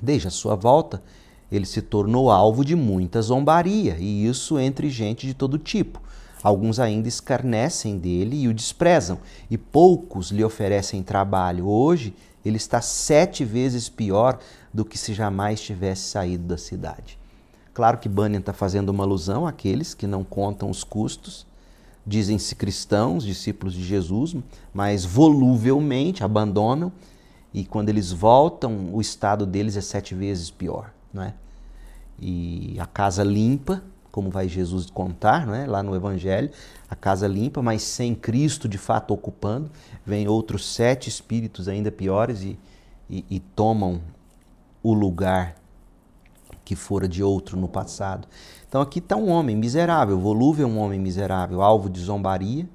[0.00, 1.02] Desde a sua volta,
[1.50, 6.00] ele se tornou alvo de muita zombaria, e isso entre gente de todo tipo.
[6.42, 9.18] Alguns ainda escarnecem dele e o desprezam,
[9.48, 11.68] e poucos lhe oferecem trabalho.
[11.68, 12.14] Hoje
[12.44, 14.38] ele está sete vezes pior
[14.72, 17.18] do que se jamais tivesse saído da cidade.
[17.74, 21.46] Claro que Bunyan está fazendo uma alusão àqueles que não contam os custos,
[22.06, 24.36] dizem-se cristãos, discípulos de Jesus,
[24.74, 26.92] mas voluvelmente abandonam
[27.54, 31.34] e quando eles voltam, o estado deles é sete vezes pior, não é?
[32.18, 33.82] E a casa limpa,
[34.12, 35.66] como vai Jesus contar, não é?
[35.66, 36.50] Lá no Evangelho,
[36.88, 39.70] a casa limpa, mas sem Cristo de fato ocupando,
[40.04, 42.58] vem outros sete espíritos ainda piores e,
[43.08, 44.02] e, e tomam
[44.82, 45.56] o lugar
[46.62, 48.28] que fora de outro no passado.
[48.68, 52.68] Então aqui está um homem miserável, volúvel é um homem miserável, alvo de zombaria,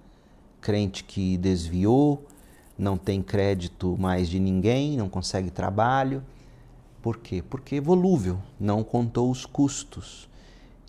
[0.60, 2.26] crente que desviou,
[2.76, 6.24] não tem crédito mais de ninguém, não consegue trabalho.
[7.00, 7.44] Por quê?
[7.48, 10.28] Porque volúvel, não contou os custos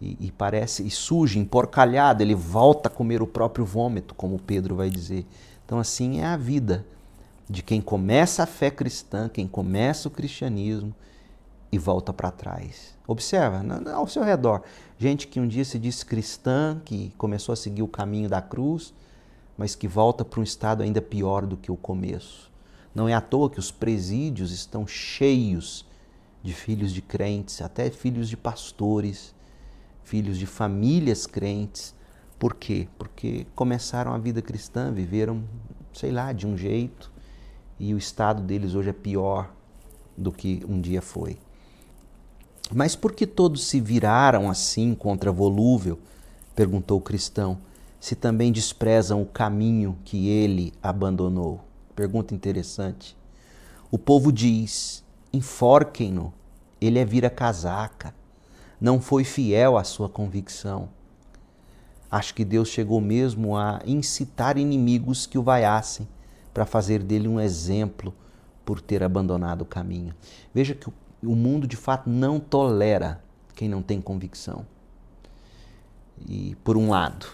[0.00, 4.76] e, e, parece e surge emporcalhado, ele volta a comer o próprio vômito, como Pedro
[4.76, 5.26] vai dizer.
[5.64, 6.86] Então assim é a vida
[7.48, 10.94] de quem começa a fé cristã, quem começa o cristianismo
[11.72, 12.96] e volta para trás.
[13.06, 14.62] Observa ao seu redor,
[14.98, 18.92] gente que um dia se disse cristã, que começou a seguir o caminho da cruz,
[19.56, 22.50] mas que volta para um estado ainda pior do que o começo.
[22.94, 25.84] Não é à toa que os presídios estão cheios
[26.42, 29.34] de filhos de crentes, até filhos de pastores,
[30.08, 31.94] filhos de famílias crentes.
[32.38, 32.88] Por quê?
[32.98, 35.44] Porque começaram a vida cristã, viveram,
[35.92, 37.12] sei lá, de um jeito,
[37.78, 39.52] e o estado deles hoje é pior
[40.16, 41.36] do que um dia foi.
[42.74, 45.98] Mas por que todos se viraram assim contra volúvel?
[46.54, 47.58] perguntou o cristão,
[48.00, 51.60] se também desprezam o caminho que ele abandonou.
[51.94, 53.16] Pergunta interessante.
[53.90, 56.32] O povo diz: enforquem-no,
[56.80, 58.14] ele é vira-casaca,
[58.80, 60.88] não foi fiel à sua convicção.
[62.10, 66.08] Acho que Deus chegou mesmo a incitar inimigos que o vaiassem
[66.54, 68.14] para fazer dele um exemplo
[68.64, 70.14] por ter abandonado o caminho.
[70.54, 70.88] Veja que
[71.22, 73.22] o mundo de fato não tolera
[73.54, 74.64] quem não tem convicção.
[76.26, 77.26] E por um lado,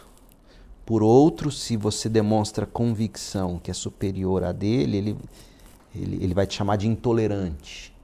[0.84, 5.18] por outro, se você demonstra convicção que é superior à dele, ele,
[5.94, 7.94] ele, ele vai te chamar de intolerante.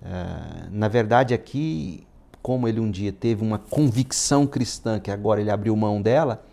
[0.00, 2.06] Uh, na verdade, aqui,
[2.42, 6.44] como ele um dia teve uma convicção cristã que agora ele abriu mão dela,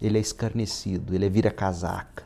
[0.00, 2.24] ele é escarnecido, ele é vira casaca.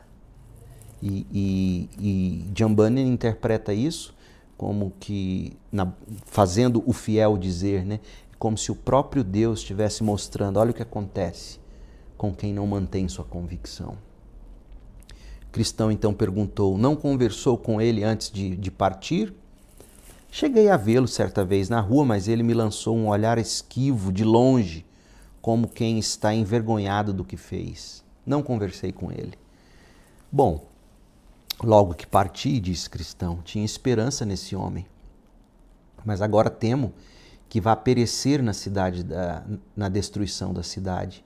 [1.01, 4.13] E, e, e interpreta isso
[4.55, 5.91] como que, na,
[6.27, 7.99] fazendo o fiel dizer, né?
[8.37, 11.59] como se o próprio Deus estivesse mostrando: olha o que acontece
[12.17, 13.97] com quem não mantém sua convicção.
[15.47, 19.33] O cristão então perguntou: não conversou com ele antes de, de partir?
[20.33, 24.23] Cheguei a vê-lo certa vez na rua, mas ele me lançou um olhar esquivo, de
[24.23, 24.85] longe,
[25.41, 28.01] como quem está envergonhado do que fez.
[28.25, 29.37] Não conversei com ele.
[30.31, 30.65] Bom,
[31.61, 34.85] logo que parti, disse cristão, tinha esperança nesse homem.
[36.05, 36.93] Mas agora temo
[37.49, 39.43] que vá perecer na cidade da,
[39.75, 41.25] na destruição da cidade.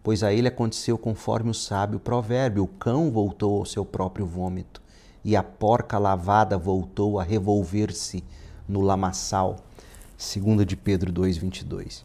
[0.00, 4.80] Pois a ele aconteceu conforme o sábio provérbio: o cão voltou ao seu próprio vômito,
[5.24, 8.22] e a porca lavada voltou a revolver-se
[8.68, 9.56] no lamaçal.
[10.16, 12.04] Segunda de Pedro 2:22.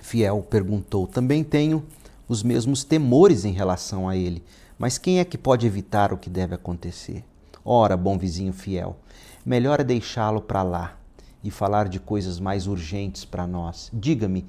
[0.00, 1.84] Fiel perguntou: "Também tenho
[2.28, 4.42] os mesmos temores em relação a ele,
[4.78, 7.24] mas quem é que pode evitar o que deve acontecer?
[7.64, 8.96] Ora, bom vizinho fiel,
[9.44, 10.98] melhor é deixá-lo para lá
[11.42, 13.90] e falar de coisas mais urgentes para nós.
[13.92, 14.46] Diga-me,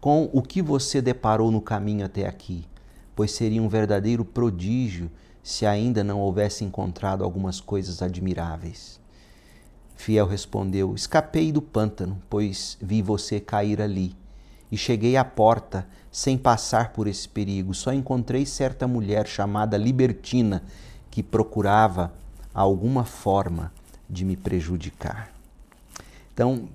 [0.00, 2.64] com o que você deparou no caminho até aqui,
[3.14, 5.10] pois seria um verdadeiro prodígio
[5.42, 9.00] se ainda não houvesse encontrado algumas coisas admiráveis.
[10.00, 14.16] Fiel respondeu: Escapei do pântano, pois vi você cair ali.
[14.72, 17.74] E cheguei à porta sem passar por esse perigo.
[17.74, 20.62] Só encontrei certa mulher chamada Libertina
[21.10, 22.14] que procurava
[22.54, 23.70] alguma forma
[24.08, 25.30] de me prejudicar.
[26.32, 26.70] Então,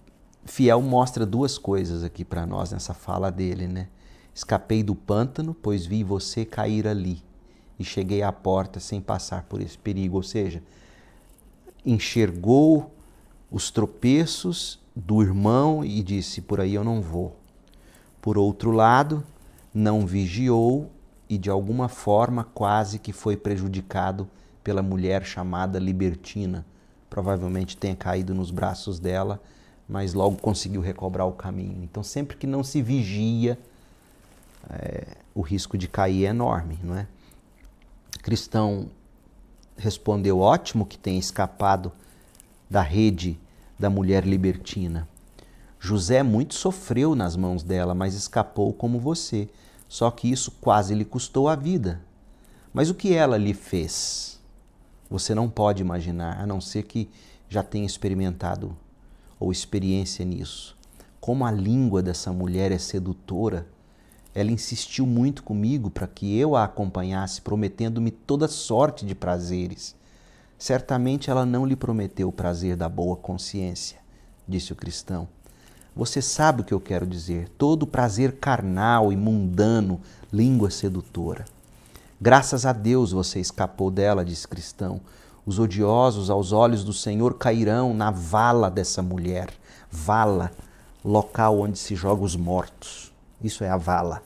[0.45, 3.87] Fiel mostra duas coisas aqui para nós nessa fala dele, né?
[4.35, 7.23] Escapei do pântano, pois vi você cair ali.
[7.79, 10.17] E cheguei à porta sem passar por esse perigo.
[10.17, 10.61] Ou seja,
[11.83, 12.91] enxergou
[13.49, 17.35] os tropeços do irmão e disse: Por aí eu não vou.
[18.21, 19.23] Por outro lado,
[19.73, 20.91] não vigiou
[21.29, 24.27] e de alguma forma quase que foi prejudicado
[24.63, 26.65] pela mulher chamada libertina.
[27.09, 29.41] Provavelmente tenha caído nos braços dela,
[29.87, 31.83] mas logo conseguiu recobrar o caminho.
[31.83, 33.59] Então, sempre que não se vigia,
[34.69, 37.07] é, o risco de cair é enorme, não é?
[38.23, 38.89] Cristão
[39.77, 41.91] respondeu: ótimo que tenha escapado
[42.69, 43.39] da rede
[43.77, 45.07] da mulher libertina.
[45.79, 49.47] José muito sofreu nas mãos dela, mas escapou como você.
[49.87, 52.01] Só que isso quase lhe custou a vida.
[52.73, 54.39] Mas o que ela lhe fez?
[55.09, 57.09] Você não pode imaginar, a não ser que
[57.47, 58.75] já tenha experimentado
[59.39, 60.75] ou experiência nisso.
[61.21, 63.67] Como a língua dessa mulher é sedutora,
[64.33, 69.95] ela insistiu muito comigo para que eu a acompanhasse, prometendo-me toda sorte de prazeres.
[70.57, 73.97] Certamente ela não lhe prometeu o prazer da boa consciência,
[74.47, 75.27] disse o cristão.
[75.95, 77.49] Você sabe o que eu quero dizer.
[77.57, 80.01] Todo prazer carnal e mundano,
[80.31, 81.45] língua sedutora.
[82.19, 84.99] Graças a Deus você escapou dela, disse cristão.
[85.45, 89.49] Os odiosos aos olhos do Senhor cairão na vala dessa mulher.
[89.91, 90.51] Vala,
[91.03, 93.13] local onde se joga os mortos.
[93.41, 94.23] Isso é a vala.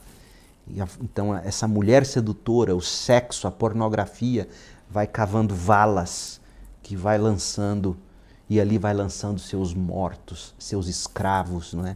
[1.02, 4.48] Então, essa mulher sedutora, o sexo, a pornografia,
[4.90, 6.42] vai cavando valas
[6.82, 7.98] que vai lançando
[8.50, 11.96] e ali vai lançando seus mortos, seus escravos, não é?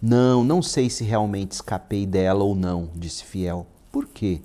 [0.00, 3.66] Não, não sei se realmente escapei dela ou não, disse Fiel.
[3.90, 4.42] Por quê?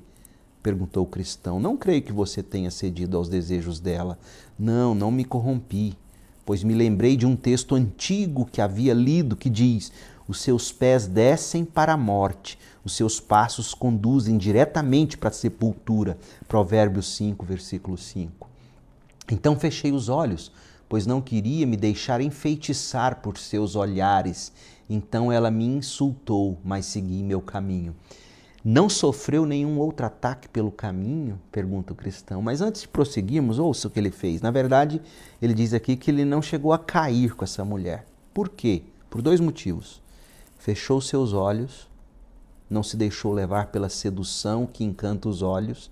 [0.62, 1.60] perguntou o cristão.
[1.60, 4.18] Não creio que você tenha cedido aos desejos dela.
[4.58, 5.98] Não, não me corrompi,
[6.46, 9.92] pois me lembrei de um texto antigo que havia lido que diz:
[10.28, 16.18] Os seus pés descem para a morte, os seus passos conduzem diretamente para a sepultura.
[16.48, 18.50] Provérbios 5, versículo 5.
[19.32, 20.52] Então fechei os olhos,
[20.90, 24.52] pois não queria me deixar enfeitiçar por seus olhares.
[24.90, 27.96] Então ela me insultou, mas segui meu caminho.
[28.64, 31.40] Não sofreu nenhum outro ataque pelo caminho?
[31.52, 32.42] Pergunta o cristão.
[32.42, 34.42] Mas antes de prosseguirmos, ouça o que ele fez.
[34.42, 35.02] Na verdade,
[35.42, 38.06] ele diz aqui que ele não chegou a cair com essa mulher.
[38.34, 38.84] Por quê?
[39.10, 40.01] Por dois motivos.
[40.62, 41.90] Fechou seus olhos,
[42.70, 45.90] não se deixou levar pela sedução que encanta os olhos,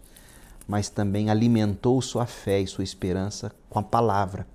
[0.68, 4.46] mas também alimentou sua fé e sua esperança com a palavra.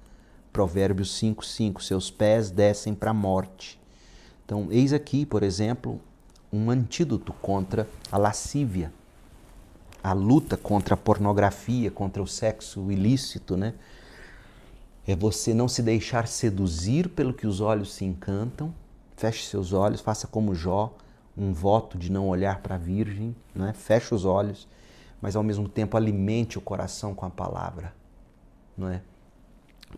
[0.53, 3.77] Provérbios 5:5, seus pés descem para a morte.
[4.45, 6.01] Então, eis aqui, por exemplo,
[6.53, 8.93] um antídoto contra a lascívia,
[10.01, 13.75] a luta contra a pornografia, contra o sexo ilícito, né?
[15.09, 18.73] É você não se deixar seduzir pelo que os olhos se encantam.
[19.17, 20.93] Feche seus olhos, faça como Jó,
[21.37, 23.73] um voto de não olhar para a virgem, né?
[23.73, 24.69] Feche os olhos,
[25.21, 27.95] mas ao mesmo tempo alimente o coração com a palavra,
[28.77, 29.01] não é?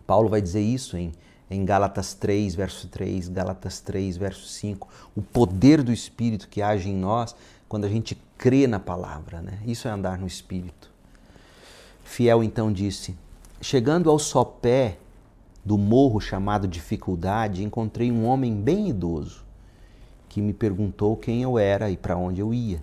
[0.05, 1.11] Paulo vai dizer isso em
[1.49, 6.89] em Gálatas 3, verso 3, Gálatas 3, verso 5, o poder do Espírito que age
[6.89, 7.35] em nós
[7.69, 9.41] quando a gente crê na palavra.
[9.41, 9.59] Né?
[9.65, 10.91] Isso é andar no Espírito.
[12.03, 13.15] Fiel então disse:
[13.61, 14.97] Chegando ao sopé
[15.67, 19.45] do morro chamado Dificuldade, encontrei um homem bem idoso
[20.29, 22.81] que me perguntou quem eu era e para onde eu ia.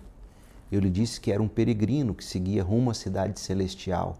[0.70, 4.18] Eu lhe disse que era um peregrino que seguia rumo à cidade celestial.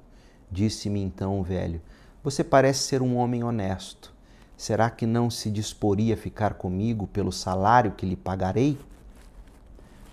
[0.51, 1.79] Disse-me então o velho:
[2.23, 4.15] Você parece ser um homem honesto
[4.57, 8.79] Será que não se disporia a ficar comigo pelo salário que lhe pagarei?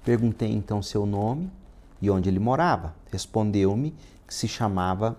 [0.04, 1.49] Perguntei então seu nome
[2.02, 2.95] e onde ele morava.
[3.12, 3.95] Respondeu-me
[4.28, 5.16] que se chamava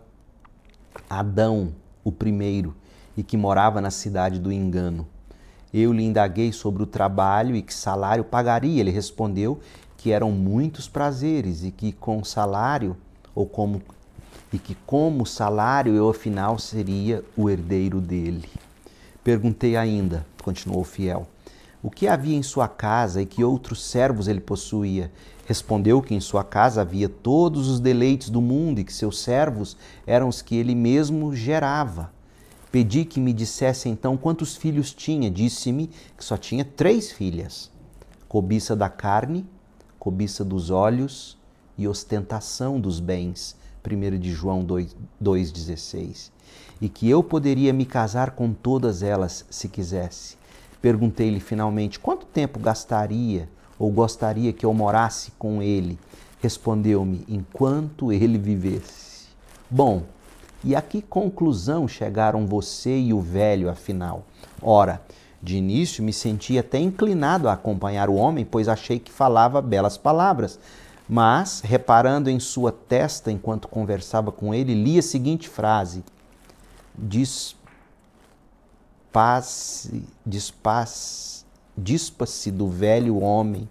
[1.08, 1.72] Adão,
[2.02, 2.74] o primeiro,
[3.16, 5.06] e que morava na cidade do engano.
[5.72, 8.80] Eu lhe indaguei sobre o trabalho e que salário pagaria.
[8.80, 9.60] Ele respondeu
[9.96, 12.96] que eram muitos prazeres e que com salário
[13.34, 13.80] ou como
[14.52, 18.48] e que como salário eu afinal seria o herdeiro dele.
[19.24, 21.26] Perguntei ainda, continuou fiel,
[21.82, 25.10] o que havia em sua casa e que outros servos ele possuía?
[25.46, 29.76] Respondeu que em sua casa havia todos os deleites do mundo e que seus servos
[30.06, 32.11] eram os que ele mesmo gerava.
[32.72, 35.30] Pedi que me dissesse então quantos filhos tinha.
[35.30, 37.70] Disse-me que só tinha três filhas:
[38.28, 39.46] cobiça da carne,
[39.98, 41.36] cobiça dos olhos
[41.78, 43.60] e ostentação dos bens.
[43.84, 46.30] 1 de João 2,16
[46.80, 50.36] e que eu poderia me casar com todas elas se quisesse.
[50.80, 53.48] Perguntei-lhe finalmente quanto tempo gastaria
[53.78, 55.98] ou gostaria que eu morasse com ele.
[56.40, 59.28] Respondeu-me: enquanto ele vivesse.
[59.70, 60.02] Bom,
[60.64, 64.24] e a que conclusão chegaram você e o velho, afinal?
[64.60, 65.02] Ora,
[65.42, 69.98] de início me senti até inclinado a acompanhar o homem, pois achei que falava belas
[69.98, 70.58] palavras.
[71.08, 76.04] Mas, reparando em sua testa enquanto conversava com ele, li a seguinte frase:
[79.12, 80.04] despasse,
[81.76, 83.68] dispa-se do velho homem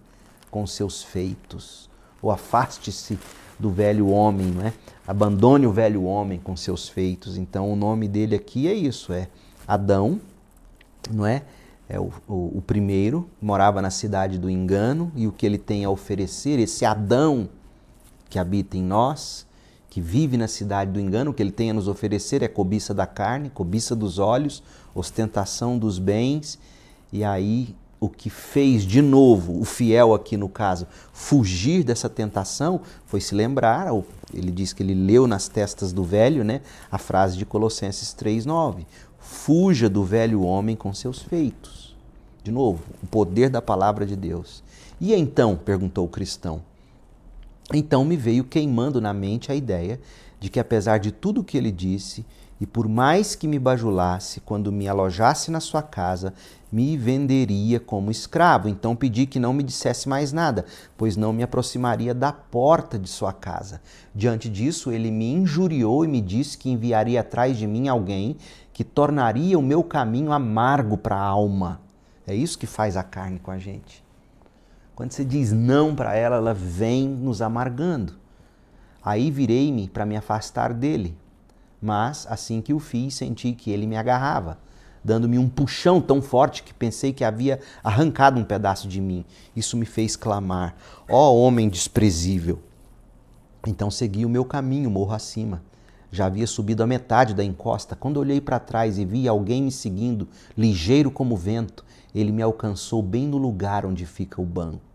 [0.51, 1.89] com seus feitos,
[2.21, 3.17] ou afaste-se
[3.61, 4.73] do velho homem, não é?
[5.07, 7.37] Abandone o velho homem com seus feitos.
[7.37, 9.27] Então o nome dele aqui é isso, é
[9.67, 10.19] Adão,
[11.09, 11.43] não é?
[11.87, 15.83] É o, o, o primeiro, morava na cidade do engano, e o que ele tem
[15.83, 17.49] a oferecer, esse Adão
[18.29, 19.45] que habita em nós,
[19.89, 22.93] que vive na cidade do engano, o que ele tem a nos oferecer é cobiça
[22.93, 24.63] da carne, cobiça dos olhos,
[24.95, 26.57] ostentação dos bens,
[27.11, 32.81] e aí o que fez de novo o fiel aqui no caso fugir dessa tentação
[33.05, 33.89] foi se lembrar,
[34.33, 38.87] ele diz que ele leu nas testas do velho, né, a frase de Colossenses 3:9,
[39.19, 41.95] fuja do velho homem com seus feitos.
[42.43, 44.63] De novo, o poder da palavra de Deus.
[44.99, 46.63] E então, perguntou o cristão,
[47.71, 49.99] então me veio queimando na mente a ideia
[50.39, 52.25] de que, apesar de tudo o que ele disse,
[52.61, 56.31] e por mais que me bajulasse, quando me alojasse na sua casa,
[56.71, 58.69] me venderia como escravo.
[58.69, 60.63] Então pedi que não me dissesse mais nada,
[60.95, 63.81] pois não me aproximaria da porta de sua casa.
[64.13, 68.37] Diante disso, ele me injuriou e me disse que enviaria atrás de mim alguém
[68.71, 71.81] que tornaria o meu caminho amargo para a alma.
[72.27, 74.03] É isso que faz a carne com a gente.
[74.93, 78.13] Quando você diz não para ela, ela vem nos amargando.
[79.03, 81.17] Aí virei-me para me afastar dele.
[81.81, 84.59] Mas assim que o fiz, senti que ele me agarrava,
[85.03, 89.25] dando-me um puxão tão forte que pensei que havia arrancado um pedaço de mim.
[89.55, 90.75] Isso me fez clamar:
[91.09, 92.59] Ó oh, homem desprezível!
[93.65, 95.63] Então segui o meu caminho morro acima.
[96.11, 97.95] Já havia subido a metade da encosta.
[97.95, 100.27] Quando olhei para trás e vi alguém me seguindo,
[100.57, 104.91] ligeiro como vento, ele me alcançou bem no lugar onde fica o banco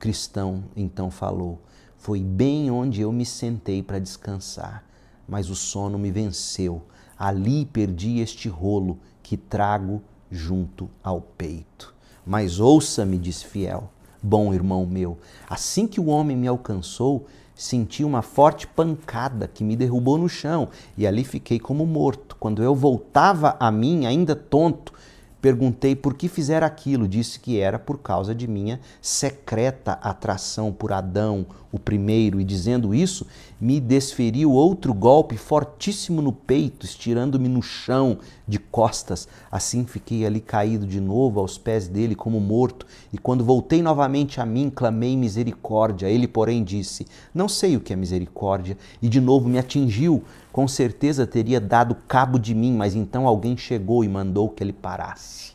[0.00, 1.60] cristão então falou:
[1.96, 4.82] Foi bem onde eu me sentei para descansar,
[5.30, 6.82] mas o sono me venceu.
[7.16, 11.94] Ali perdi este rolo que trago junto ao peito.
[12.26, 13.88] Mas ouça-me, disse Fiel,
[14.22, 15.16] bom irmão meu,
[15.48, 20.68] assim que o homem me alcançou, senti uma forte pancada que me derrubou no chão
[20.96, 22.36] e ali fiquei como morto.
[22.38, 24.92] Quando eu voltava a mim, ainda tonto,
[25.40, 27.08] Perguntei por que fizera aquilo.
[27.08, 32.94] Disse que era por causa de minha secreta atração por Adão, o primeiro, e dizendo
[32.94, 33.26] isso,
[33.60, 39.28] me desferiu outro golpe fortíssimo no peito, estirando-me no chão de costas.
[39.50, 42.86] Assim fiquei ali caído de novo aos pés dele, como morto.
[43.12, 46.08] E quando voltei novamente a mim, clamei misericórdia.
[46.08, 48.78] Ele, porém, disse: Não sei o que é misericórdia.
[49.02, 53.56] E de novo me atingiu com certeza teria dado cabo de mim, mas então alguém
[53.56, 55.52] chegou e mandou que ele parasse.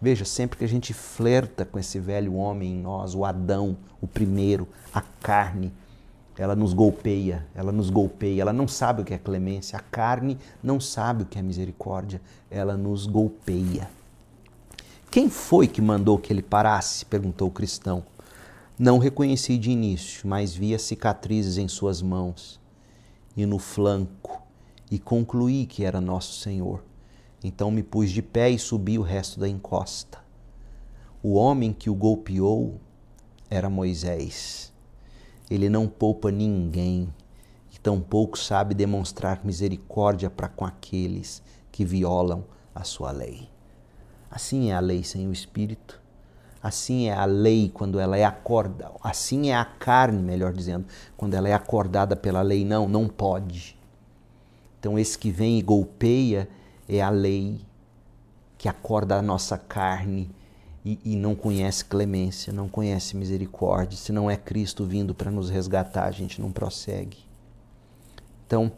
[0.00, 4.06] Veja, sempre que a gente flerta com esse velho homem em nós, o Adão, o
[4.06, 5.72] primeiro, a carne,
[6.40, 10.38] ela nos golpeia, ela nos golpeia, ela não sabe o que é clemência, a carne
[10.62, 12.18] não sabe o que é misericórdia,
[12.50, 13.90] ela nos golpeia.
[15.10, 17.04] Quem foi que mandou que ele parasse?
[17.04, 18.02] perguntou o cristão.
[18.78, 22.58] Não reconheci de início, mas vi as cicatrizes em suas mãos
[23.36, 24.42] e no flanco,
[24.90, 26.82] e concluí que era nosso Senhor.
[27.44, 30.18] Então me pus de pé e subi o resto da encosta.
[31.22, 32.80] O homem que o golpeou
[33.50, 34.69] era Moisés.
[35.50, 37.12] Ele não poupa ninguém
[37.74, 41.42] e tampouco sabe demonstrar misericórdia para com aqueles
[41.72, 42.44] que violam
[42.74, 43.48] a sua lei.
[44.30, 46.00] Assim é a lei sem o Espírito.
[46.62, 50.84] Assim é a lei quando ela é acordada, assim é a carne, melhor dizendo,
[51.16, 52.66] quando ela é acordada pela lei.
[52.66, 53.78] Não, não pode.
[54.78, 56.48] Então, esse que vem e golpeia
[56.86, 57.60] é a lei
[58.58, 60.30] que acorda a nossa carne
[60.84, 63.98] e, e não conhece clemência, não conhece misericórdia.
[63.98, 67.18] Se não é Cristo vindo para nos resgatar, a gente não prossegue.
[68.46, 68.72] Então,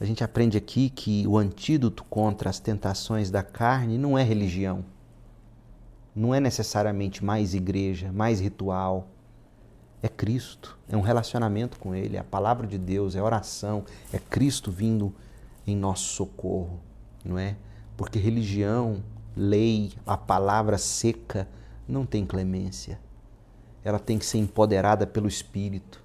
[0.00, 4.84] a gente aprende aqui que o antídoto contra as tentações da carne não é religião
[6.14, 9.08] não é necessariamente mais igreja, mais ritual.
[10.02, 14.18] É Cristo, é um relacionamento com Ele, é a palavra de Deus, é oração, é
[14.18, 15.14] Cristo vindo
[15.64, 16.80] em nosso socorro,
[17.24, 17.56] não é?
[17.96, 19.02] Porque religião,
[19.36, 21.48] lei, a palavra seca
[21.88, 22.98] não tem clemência.
[23.84, 26.02] Ela tem que ser empoderada pelo Espírito,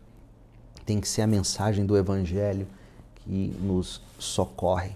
[0.86, 2.67] tem que ser a mensagem do Evangelho
[3.15, 4.95] que nos socorre.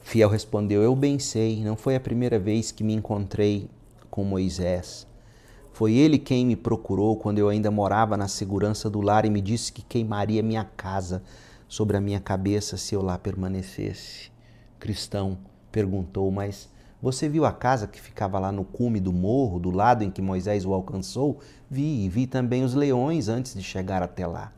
[0.00, 3.68] Fiel respondeu: Eu bem sei, não foi a primeira vez que me encontrei
[4.10, 5.06] com Moisés.
[5.72, 9.42] Foi ele quem me procurou quando eu ainda morava na segurança do lar e me
[9.42, 11.22] disse que queimaria minha casa
[11.68, 14.30] sobre a minha cabeça se eu lá permanecesse.
[14.78, 15.36] Cristão
[15.70, 16.68] perguntou, mas
[17.00, 20.22] você viu a casa que ficava lá no cume do morro, do lado em que
[20.22, 21.38] Moisés o alcançou?
[21.70, 24.52] Vi, e vi também os leões antes de chegar até lá.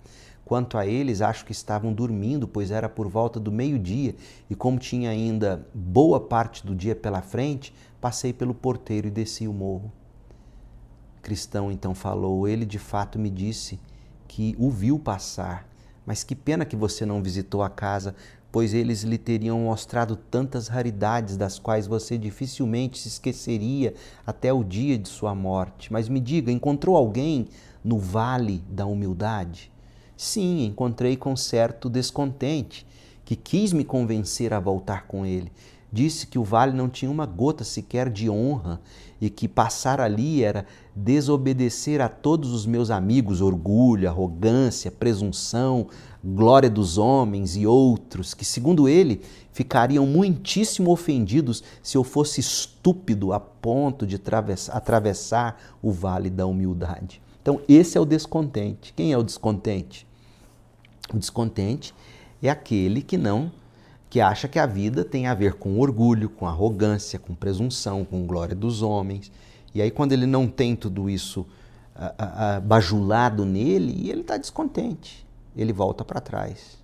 [0.44, 4.14] Quanto a eles, acho que estavam dormindo, pois era por volta do meio-dia,
[4.48, 9.48] e como tinha ainda boa parte do dia pela frente, Passei pelo porteiro e desci
[9.48, 9.90] o morro.
[11.20, 13.80] Cristão então falou: Ele de fato me disse
[14.28, 15.68] que o viu passar,
[16.06, 18.14] mas que pena que você não visitou a casa,
[18.58, 23.94] pois eles lhe teriam mostrado tantas raridades das quais você dificilmente se esqueceria
[24.26, 25.92] até o dia de sua morte.
[25.92, 27.46] Mas me diga, encontrou alguém
[27.84, 29.70] no vale da humildade?
[30.16, 32.84] Sim, encontrei com certo descontente,
[33.24, 35.52] que quis me convencer a voltar com ele
[35.92, 38.80] disse que o vale não tinha uma gota sequer de honra
[39.20, 45.86] e que passar ali era desobedecer a todos os meus amigos, orgulho, arrogância, presunção,
[46.24, 49.20] glória dos homens e outros, que, segundo ele,
[49.52, 54.20] ficariam muitíssimo ofendidos se eu fosse estúpido a ponto de
[54.70, 57.20] atravessar o vale da humildade.
[57.40, 58.92] Então, esse é o descontente.
[58.94, 60.06] Quem é o descontente?
[61.12, 61.94] O descontente
[62.42, 63.50] é aquele que não
[64.10, 68.26] que acha que a vida tem a ver com orgulho, com arrogância, com presunção, com
[68.26, 69.30] glória dos homens.
[69.74, 71.46] E aí, quando ele não tem tudo isso
[72.64, 75.27] bajulado nele, ele está descontente.
[75.56, 76.78] Ele volta para trás.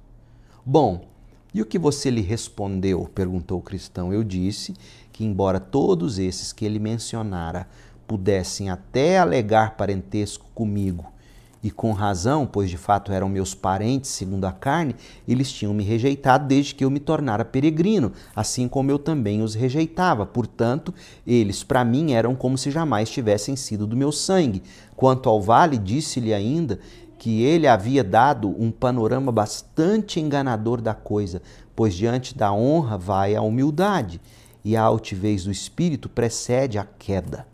[0.65, 1.07] Bom,
[1.55, 3.09] e o que você lhe respondeu?
[3.15, 4.12] perguntou o cristão.
[4.12, 4.75] Eu disse
[5.12, 7.69] que, embora todos esses que ele mencionara
[8.09, 11.15] pudessem até alegar parentesco comigo
[11.62, 14.95] e com razão, pois de fato eram meus parentes segundo a carne,
[15.27, 19.55] eles tinham me rejeitado desde que eu me tornara peregrino, assim como eu também os
[19.55, 20.27] rejeitava.
[20.27, 20.93] Portanto,
[21.27, 24.62] eles para mim eram como se jamais tivessem sido do meu sangue.
[24.95, 26.79] Quanto ao vale, disse-lhe ainda
[27.25, 31.41] que ele havia dado um panorama bastante enganador da coisa,
[31.75, 34.20] pois diante da honra vai a humildade,
[34.62, 37.47] e a altivez do espírito precede a queda.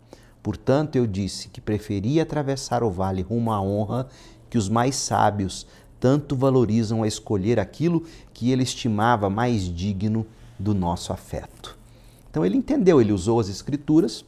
[0.43, 4.09] Portanto, eu disse que preferia atravessar o vale rumo à honra
[4.49, 5.65] que os mais sábios
[6.01, 8.03] tanto valorizam a escolher aquilo
[8.33, 10.27] que ele estimava mais digno
[10.59, 11.77] do nosso afeto.
[12.29, 14.25] Então ele entendeu, ele usou as escrituras,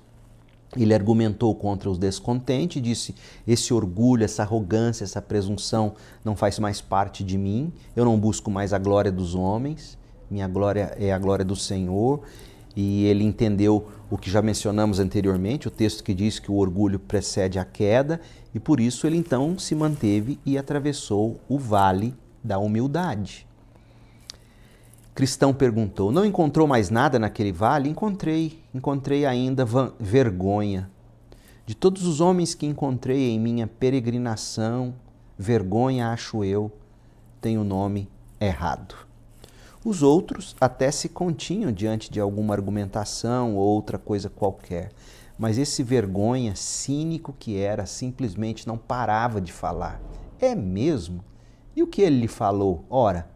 [0.76, 3.16] ele argumentou contra os descontentes, disse:
[3.48, 5.94] esse orgulho, essa arrogância, essa presunção
[6.24, 9.98] não faz mais parte de mim, eu não busco mais a glória dos homens,
[10.30, 12.22] minha glória é a glória do Senhor.
[12.76, 16.98] E ele entendeu o que já mencionamos anteriormente, o texto que diz que o orgulho
[16.98, 18.20] precede a queda,
[18.54, 23.46] e por isso ele então se manteve e atravessou o vale da humildade.
[25.14, 27.90] Cristão perguntou: Não encontrou mais nada naquele vale?
[27.90, 29.66] Encontrei, encontrei ainda
[30.00, 30.90] vergonha.
[31.66, 34.94] De todos os homens que encontrei em minha peregrinação,
[35.38, 36.72] vergonha acho eu,
[37.40, 38.10] tenho o nome
[38.40, 38.96] errado.
[39.86, 44.92] Os outros até se continham diante de alguma argumentação ou outra coisa qualquer,
[45.38, 50.02] mas esse vergonha cínico que era simplesmente não parava de falar.
[50.40, 51.24] É mesmo?
[51.76, 52.86] E o que ele lhe falou?
[52.90, 53.28] Ora,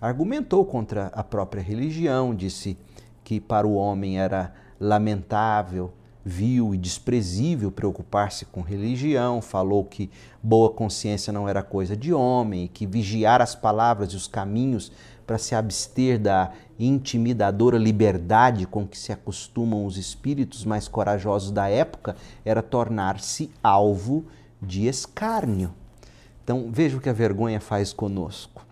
[0.00, 2.76] argumentou contra a própria religião, disse
[3.22, 5.92] que para o homem era lamentável,
[6.24, 10.10] vil e desprezível preocupar-se com religião, falou que
[10.42, 14.90] boa consciência não era coisa de homem, que vigiar as palavras e os caminhos
[15.26, 21.68] para se abster da intimidadora liberdade com que se acostumam os espíritos mais corajosos da
[21.68, 24.24] época era tornar-se alvo
[24.60, 25.72] de escárnio.
[26.42, 28.69] Então, veja o que a vergonha faz conosco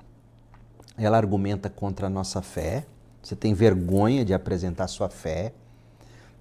[0.99, 2.85] ela argumenta contra a nossa fé.
[3.23, 5.53] Você tem vergonha de apresentar sua fé.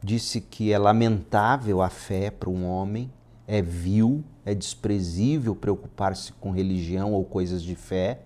[0.01, 3.11] Disse que é lamentável a fé para um homem,
[3.47, 8.21] é vil, é desprezível preocupar-se com religião ou coisas de fé.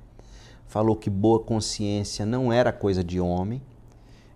[0.67, 3.61] Falou que boa consciência não era coisa de homem.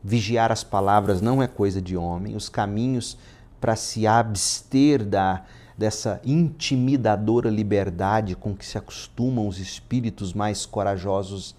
[0.04, 2.36] Vigiar as palavras não é coisa de homem.
[2.36, 3.18] Os caminhos
[3.60, 5.44] para se abster da,
[5.78, 11.56] dessa intimidadora liberdade com que se acostumam os espíritos mais corajosos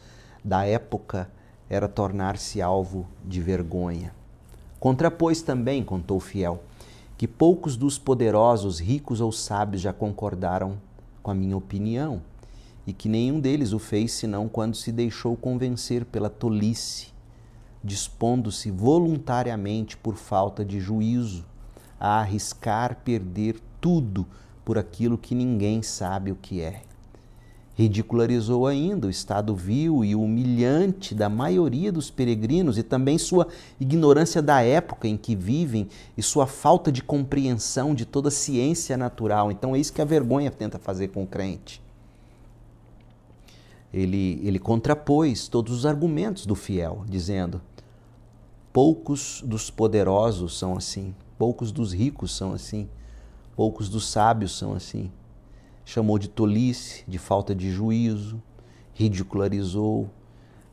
[0.46, 1.28] da época
[1.68, 4.14] era tornar-se alvo de vergonha.
[4.78, 6.62] Contrapôs também, contou Fiel,
[7.18, 10.78] que poucos dos poderosos, ricos ou sábios já concordaram
[11.20, 12.22] com a minha opinião
[12.86, 17.08] e que nenhum deles o fez senão quando se deixou convencer pela tolice,
[17.82, 21.44] dispondo-se voluntariamente por falta de juízo
[21.98, 24.24] a arriscar perder tudo
[24.64, 26.82] por aquilo que ninguém sabe o que é.
[27.76, 33.48] Ridicularizou ainda o estado vil e humilhante da maioria dos peregrinos e também sua
[33.78, 38.96] ignorância da época em que vivem e sua falta de compreensão de toda a ciência
[38.96, 39.52] natural.
[39.52, 41.82] Então é isso que a vergonha tenta fazer com o crente.
[43.92, 47.60] Ele, ele contrapôs todos os argumentos do fiel, dizendo:
[48.72, 52.88] poucos dos poderosos são assim, poucos dos ricos são assim,
[53.54, 55.12] poucos dos sábios são assim
[55.86, 58.42] chamou de tolice, de falta de juízo,
[58.92, 60.10] ridicularizou,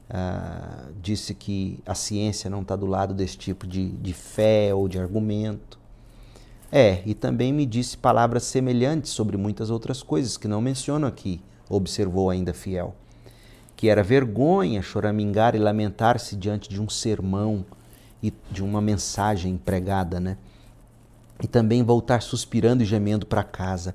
[0.09, 4.87] ah, disse que a ciência não está do lado desse tipo de, de fé ou
[4.87, 5.79] de argumento.
[6.71, 11.39] É, e também me disse palavras semelhantes sobre muitas outras coisas que não menciono aqui,
[11.69, 12.95] observou ainda fiel.
[13.75, 17.63] Que era vergonha choramingar e lamentar-se diante de um sermão
[18.21, 20.37] e de uma mensagem pregada, né?
[21.43, 23.93] E também voltar suspirando e gemendo para casa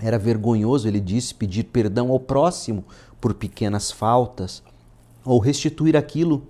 [0.00, 2.84] era vergonhoso, ele disse, pedir perdão ao próximo
[3.20, 4.62] por pequenas faltas
[5.24, 6.42] ou restituir aquilo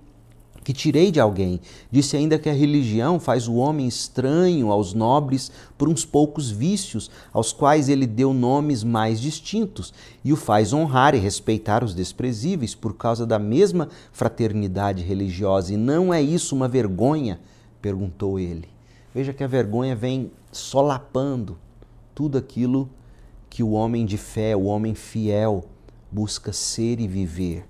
[0.63, 1.59] que tirei de alguém.
[1.89, 7.09] Disse ainda que a religião faz o homem estranho aos nobres por uns poucos vícios,
[7.33, 12.75] aos quais ele deu nomes mais distintos, e o faz honrar e respeitar os desprezíveis
[12.75, 15.73] por causa da mesma fraternidade religiosa.
[15.73, 17.39] E não é isso uma vergonha?
[17.81, 18.69] perguntou ele.
[19.13, 21.57] Veja que a vergonha vem solapando
[22.13, 22.87] tudo aquilo
[23.51, 25.65] que o homem de fé, o homem fiel,
[26.09, 27.65] busca ser e viver.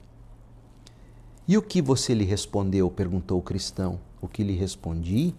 [1.48, 2.90] E o que você lhe respondeu?
[2.92, 4.00] perguntou o cristão.
[4.22, 5.34] O que lhe respondi?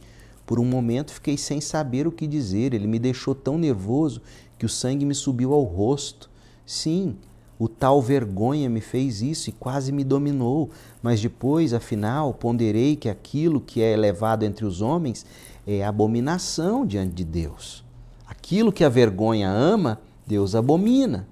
[0.45, 2.75] Por um momento fiquei sem saber o que dizer.
[2.75, 4.21] Ele me deixou tão nervoso
[4.59, 6.29] que o sangue me subiu ao rosto.
[6.67, 7.17] Sim,
[7.57, 10.71] o tal vergonha me fez isso e quase me dominou,
[11.01, 15.25] mas depois, afinal, ponderei que aquilo que é elevado entre os homens
[15.65, 17.85] é abominação diante de Deus.
[18.27, 21.27] Aquilo que a vergonha ama Deus abomina.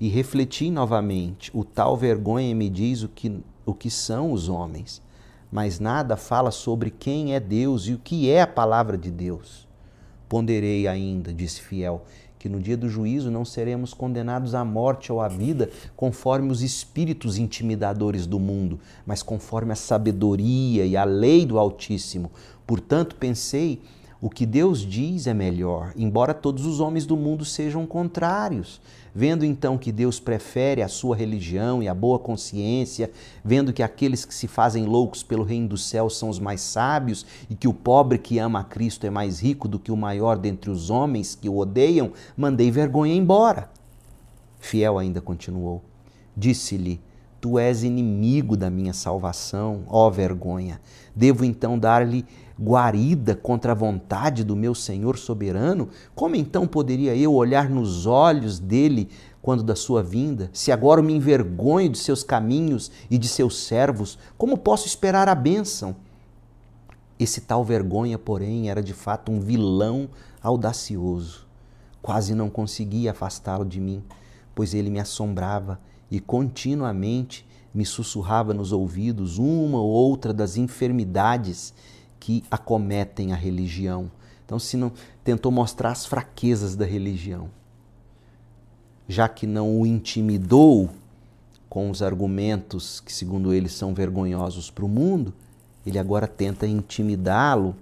[0.00, 5.02] E refleti novamente: o tal vergonha me diz o que, o que são os homens,
[5.50, 9.66] mas nada fala sobre quem é Deus e o que é a palavra de Deus.
[10.28, 12.04] Ponderei ainda, disse Fiel,
[12.38, 16.62] que no dia do juízo não seremos condenados à morte ou à vida conforme os
[16.62, 22.30] espíritos intimidadores do mundo, mas conforme a sabedoria e a lei do Altíssimo.
[22.66, 23.80] Portanto, pensei
[24.26, 28.80] O que Deus diz é melhor, embora todos os homens do mundo sejam contrários.
[29.14, 33.08] Vendo então que Deus prefere a sua religião e a boa consciência,
[33.44, 37.24] vendo que aqueles que se fazem loucos pelo reino dos céus são os mais sábios
[37.48, 40.36] e que o pobre que ama a Cristo é mais rico do que o maior
[40.36, 43.70] dentre os homens que o odeiam, mandei vergonha embora.
[44.58, 45.84] Fiel ainda continuou.
[46.36, 47.00] Disse-lhe:
[47.40, 50.80] Tu és inimigo da minha salvação, ó vergonha.
[51.14, 52.26] Devo então dar-lhe
[52.60, 55.88] guarida contra a vontade do meu Senhor soberano?
[56.14, 59.08] Como então poderia eu olhar nos olhos dele
[59.42, 60.50] quando da sua vinda?
[60.52, 65.34] Se agora me envergonho de seus caminhos e de seus servos, como posso esperar a
[65.34, 65.96] bênção?
[67.18, 70.08] Esse tal vergonha, porém, era de fato um vilão
[70.42, 71.46] audacioso.
[72.02, 74.02] Quase não conseguia afastá-lo de mim,
[74.54, 75.80] pois ele me assombrava
[76.10, 81.74] e continuamente me sussurrava nos ouvidos uma ou outra das enfermidades
[82.20, 84.10] que acometem a religião.
[84.44, 84.92] Então, se não
[85.24, 87.50] tentou mostrar as fraquezas da religião,
[89.08, 90.90] já que não o intimidou
[91.68, 95.34] com os argumentos que, segundo ele, são vergonhosos para o mundo,
[95.84, 97.76] ele agora tenta intimidá-lo,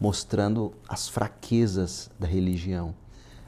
[0.00, 2.94] mostrando as fraquezas da religião.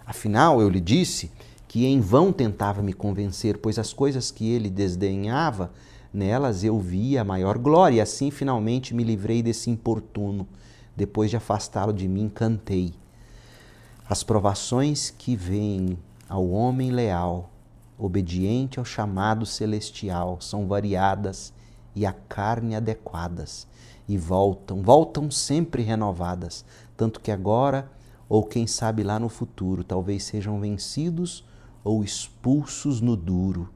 [0.05, 1.31] Afinal, eu lhe disse
[1.69, 5.71] que em vão tentava me convencer, pois as coisas que ele desdenhava,
[6.13, 10.47] nelas eu via a maior glória, e assim finalmente me livrei desse importuno.
[10.97, 12.93] Depois de afastá-lo de mim, cantei.
[14.09, 15.97] As provações que vêm
[16.29, 17.51] ao homem leal,
[17.99, 21.53] obediente ao chamado celestial, são variadas
[21.95, 23.67] e à carne adequadas,
[24.09, 26.65] e voltam, voltam sempre renovadas,
[26.97, 27.91] tanto que agora,
[28.29, 31.45] ou quem sabe lá no futuro, talvez sejam vencidos
[31.85, 33.69] ou expulsos no duro.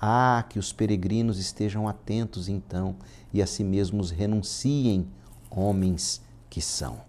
[0.00, 2.96] Ah, que os peregrinos estejam atentos então
[3.34, 5.06] e a si mesmos renunciem,
[5.50, 7.02] homens que são.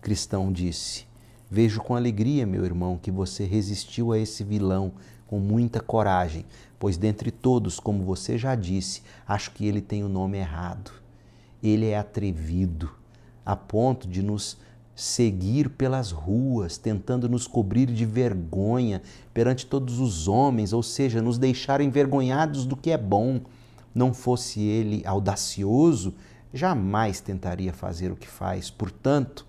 [0.00, 1.04] Cristão disse:
[1.50, 4.92] Vejo com alegria, meu irmão, que você resistiu a esse vilão
[5.26, 6.44] com muita coragem,
[6.78, 10.92] pois dentre todos, como você já disse, acho que ele tem o nome errado.
[11.62, 12.92] Ele é atrevido,
[13.44, 14.56] a ponto de nos
[14.96, 19.02] seguir pelas ruas, tentando nos cobrir de vergonha
[19.34, 23.42] perante todos os homens, ou seja, nos deixar envergonhados do que é bom.
[23.94, 26.14] Não fosse ele audacioso,
[26.52, 28.70] jamais tentaria fazer o que faz.
[28.70, 29.46] Portanto,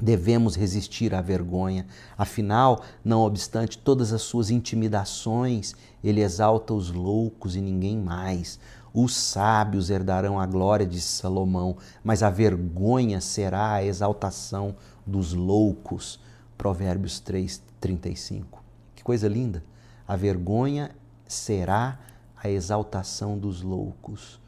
[0.00, 1.86] devemos resistir à vergonha.
[2.16, 8.58] Afinal, não obstante todas as suas intimidações, ele exalta os loucos e ninguém mais.
[8.96, 16.20] Os sábios herdarão a glória de Salomão, mas a vergonha será a exaltação dos loucos.
[16.56, 18.62] Provérbios 3, 35.
[18.94, 19.64] Que coisa linda!
[20.06, 20.92] A vergonha
[21.26, 21.98] será
[22.40, 24.40] a exaltação dos loucos.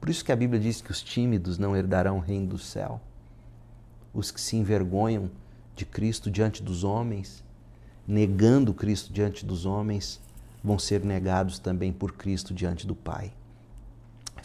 [0.00, 3.00] Por isso que a Bíblia diz que os tímidos não herdarão o reino do céu.
[4.14, 5.28] Os que se envergonham
[5.74, 7.42] de Cristo diante dos homens,
[8.06, 10.20] negando Cristo diante dos homens,
[10.62, 13.32] vão ser negados também por Cristo diante do Pai.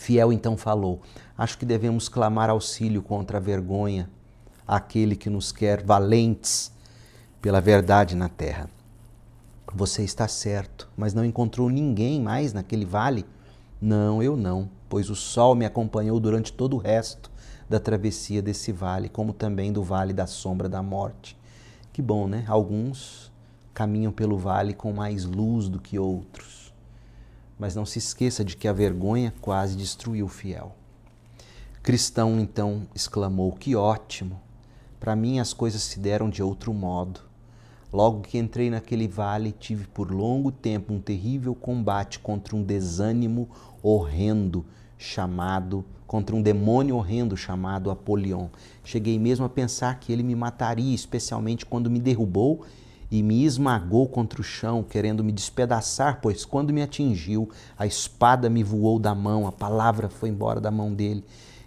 [0.04, 1.00] Fiel então falou:
[1.38, 4.10] Acho que devemos clamar auxílio contra a vergonha,
[4.68, 6.74] aquele que nos quer valentes
[7.42, 8.70] pela verdade na terra.
[9.74, 13.26] Você está certo, mas não encontrou ninguém mais naquele vale?
[13.82, 17.32] Não, eu não, pois o sol me acompanhou durante todo o resto
[17.70, 21.38] da travessia desse vale, como também do vale da sombra da morte.
[21.94, 22.44] Que bom, né?
[22.46, 23.32] Alguns
[23.74, 26.53] caminham pelo vale com mais luz do que outros
[27.58, 30.76] mas não se esqueça de que a vergonha quase destruiu o fiel.
[31.82, 34.40] Cristão então exclamou: Que ótimo!
[35.00, 37.20] Para mim as coisas se deram de outro modo.
[37.92, 43.50] Logo que entrei naquele vale, tive por longo tempo um terrível combate contra um desânimo
[43.84, 44.66] horrendo
[44.98, 48.48] chamado, contra um demônio horrendo chamado Apolion.
[48.84, 52.64] Cheguei mesmo a pensar que ele me mataria, especialmente quando me derrubou
[53.14, 57.48] e me esmagou contra o chão, querendo me despedaçar, pois quando me atingiu,
[57.78, 61.24] a espada me voou da mão, a palavra foi embora da mão dele.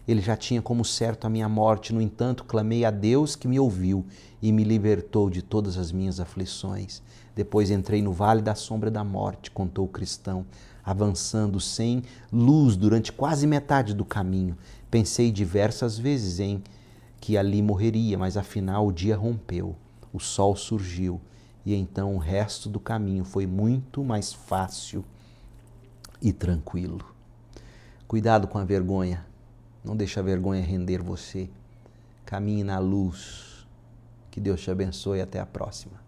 [0.08, 3.60] Ele já tinha como certo a minha morte, no entanto, clamei a Deus que me
[3.60, 4.04] ouviu
[4.42, 7.00] e me libertou de todas as minhas aflições.
[7.36, 10.44] Depois entrei no vale da sombra da morte, contou o cristão,
[10.84, 14.58] avançando sem luz durante quase metade do caminho.
[14.90, 16.60] Pensei diversas vezes em
[17.20, 19.76] que ali morreria, mas afinal o dia rompeu,
[20.12, 21.20] o sol surgiu
[21.66, 25.04] e então o resto do caminho foi muito mais fácil
[26.22, 27.04] e tranquilo.
[28.06, 29.26] Cuidado com a vergonha.
[29.84, 31.50] Não deixe a vergonha render você.
[32.24, 33.66] Caminhe na luz.
[34.30, 36.05] Que Deus te abençoe e até a próxima.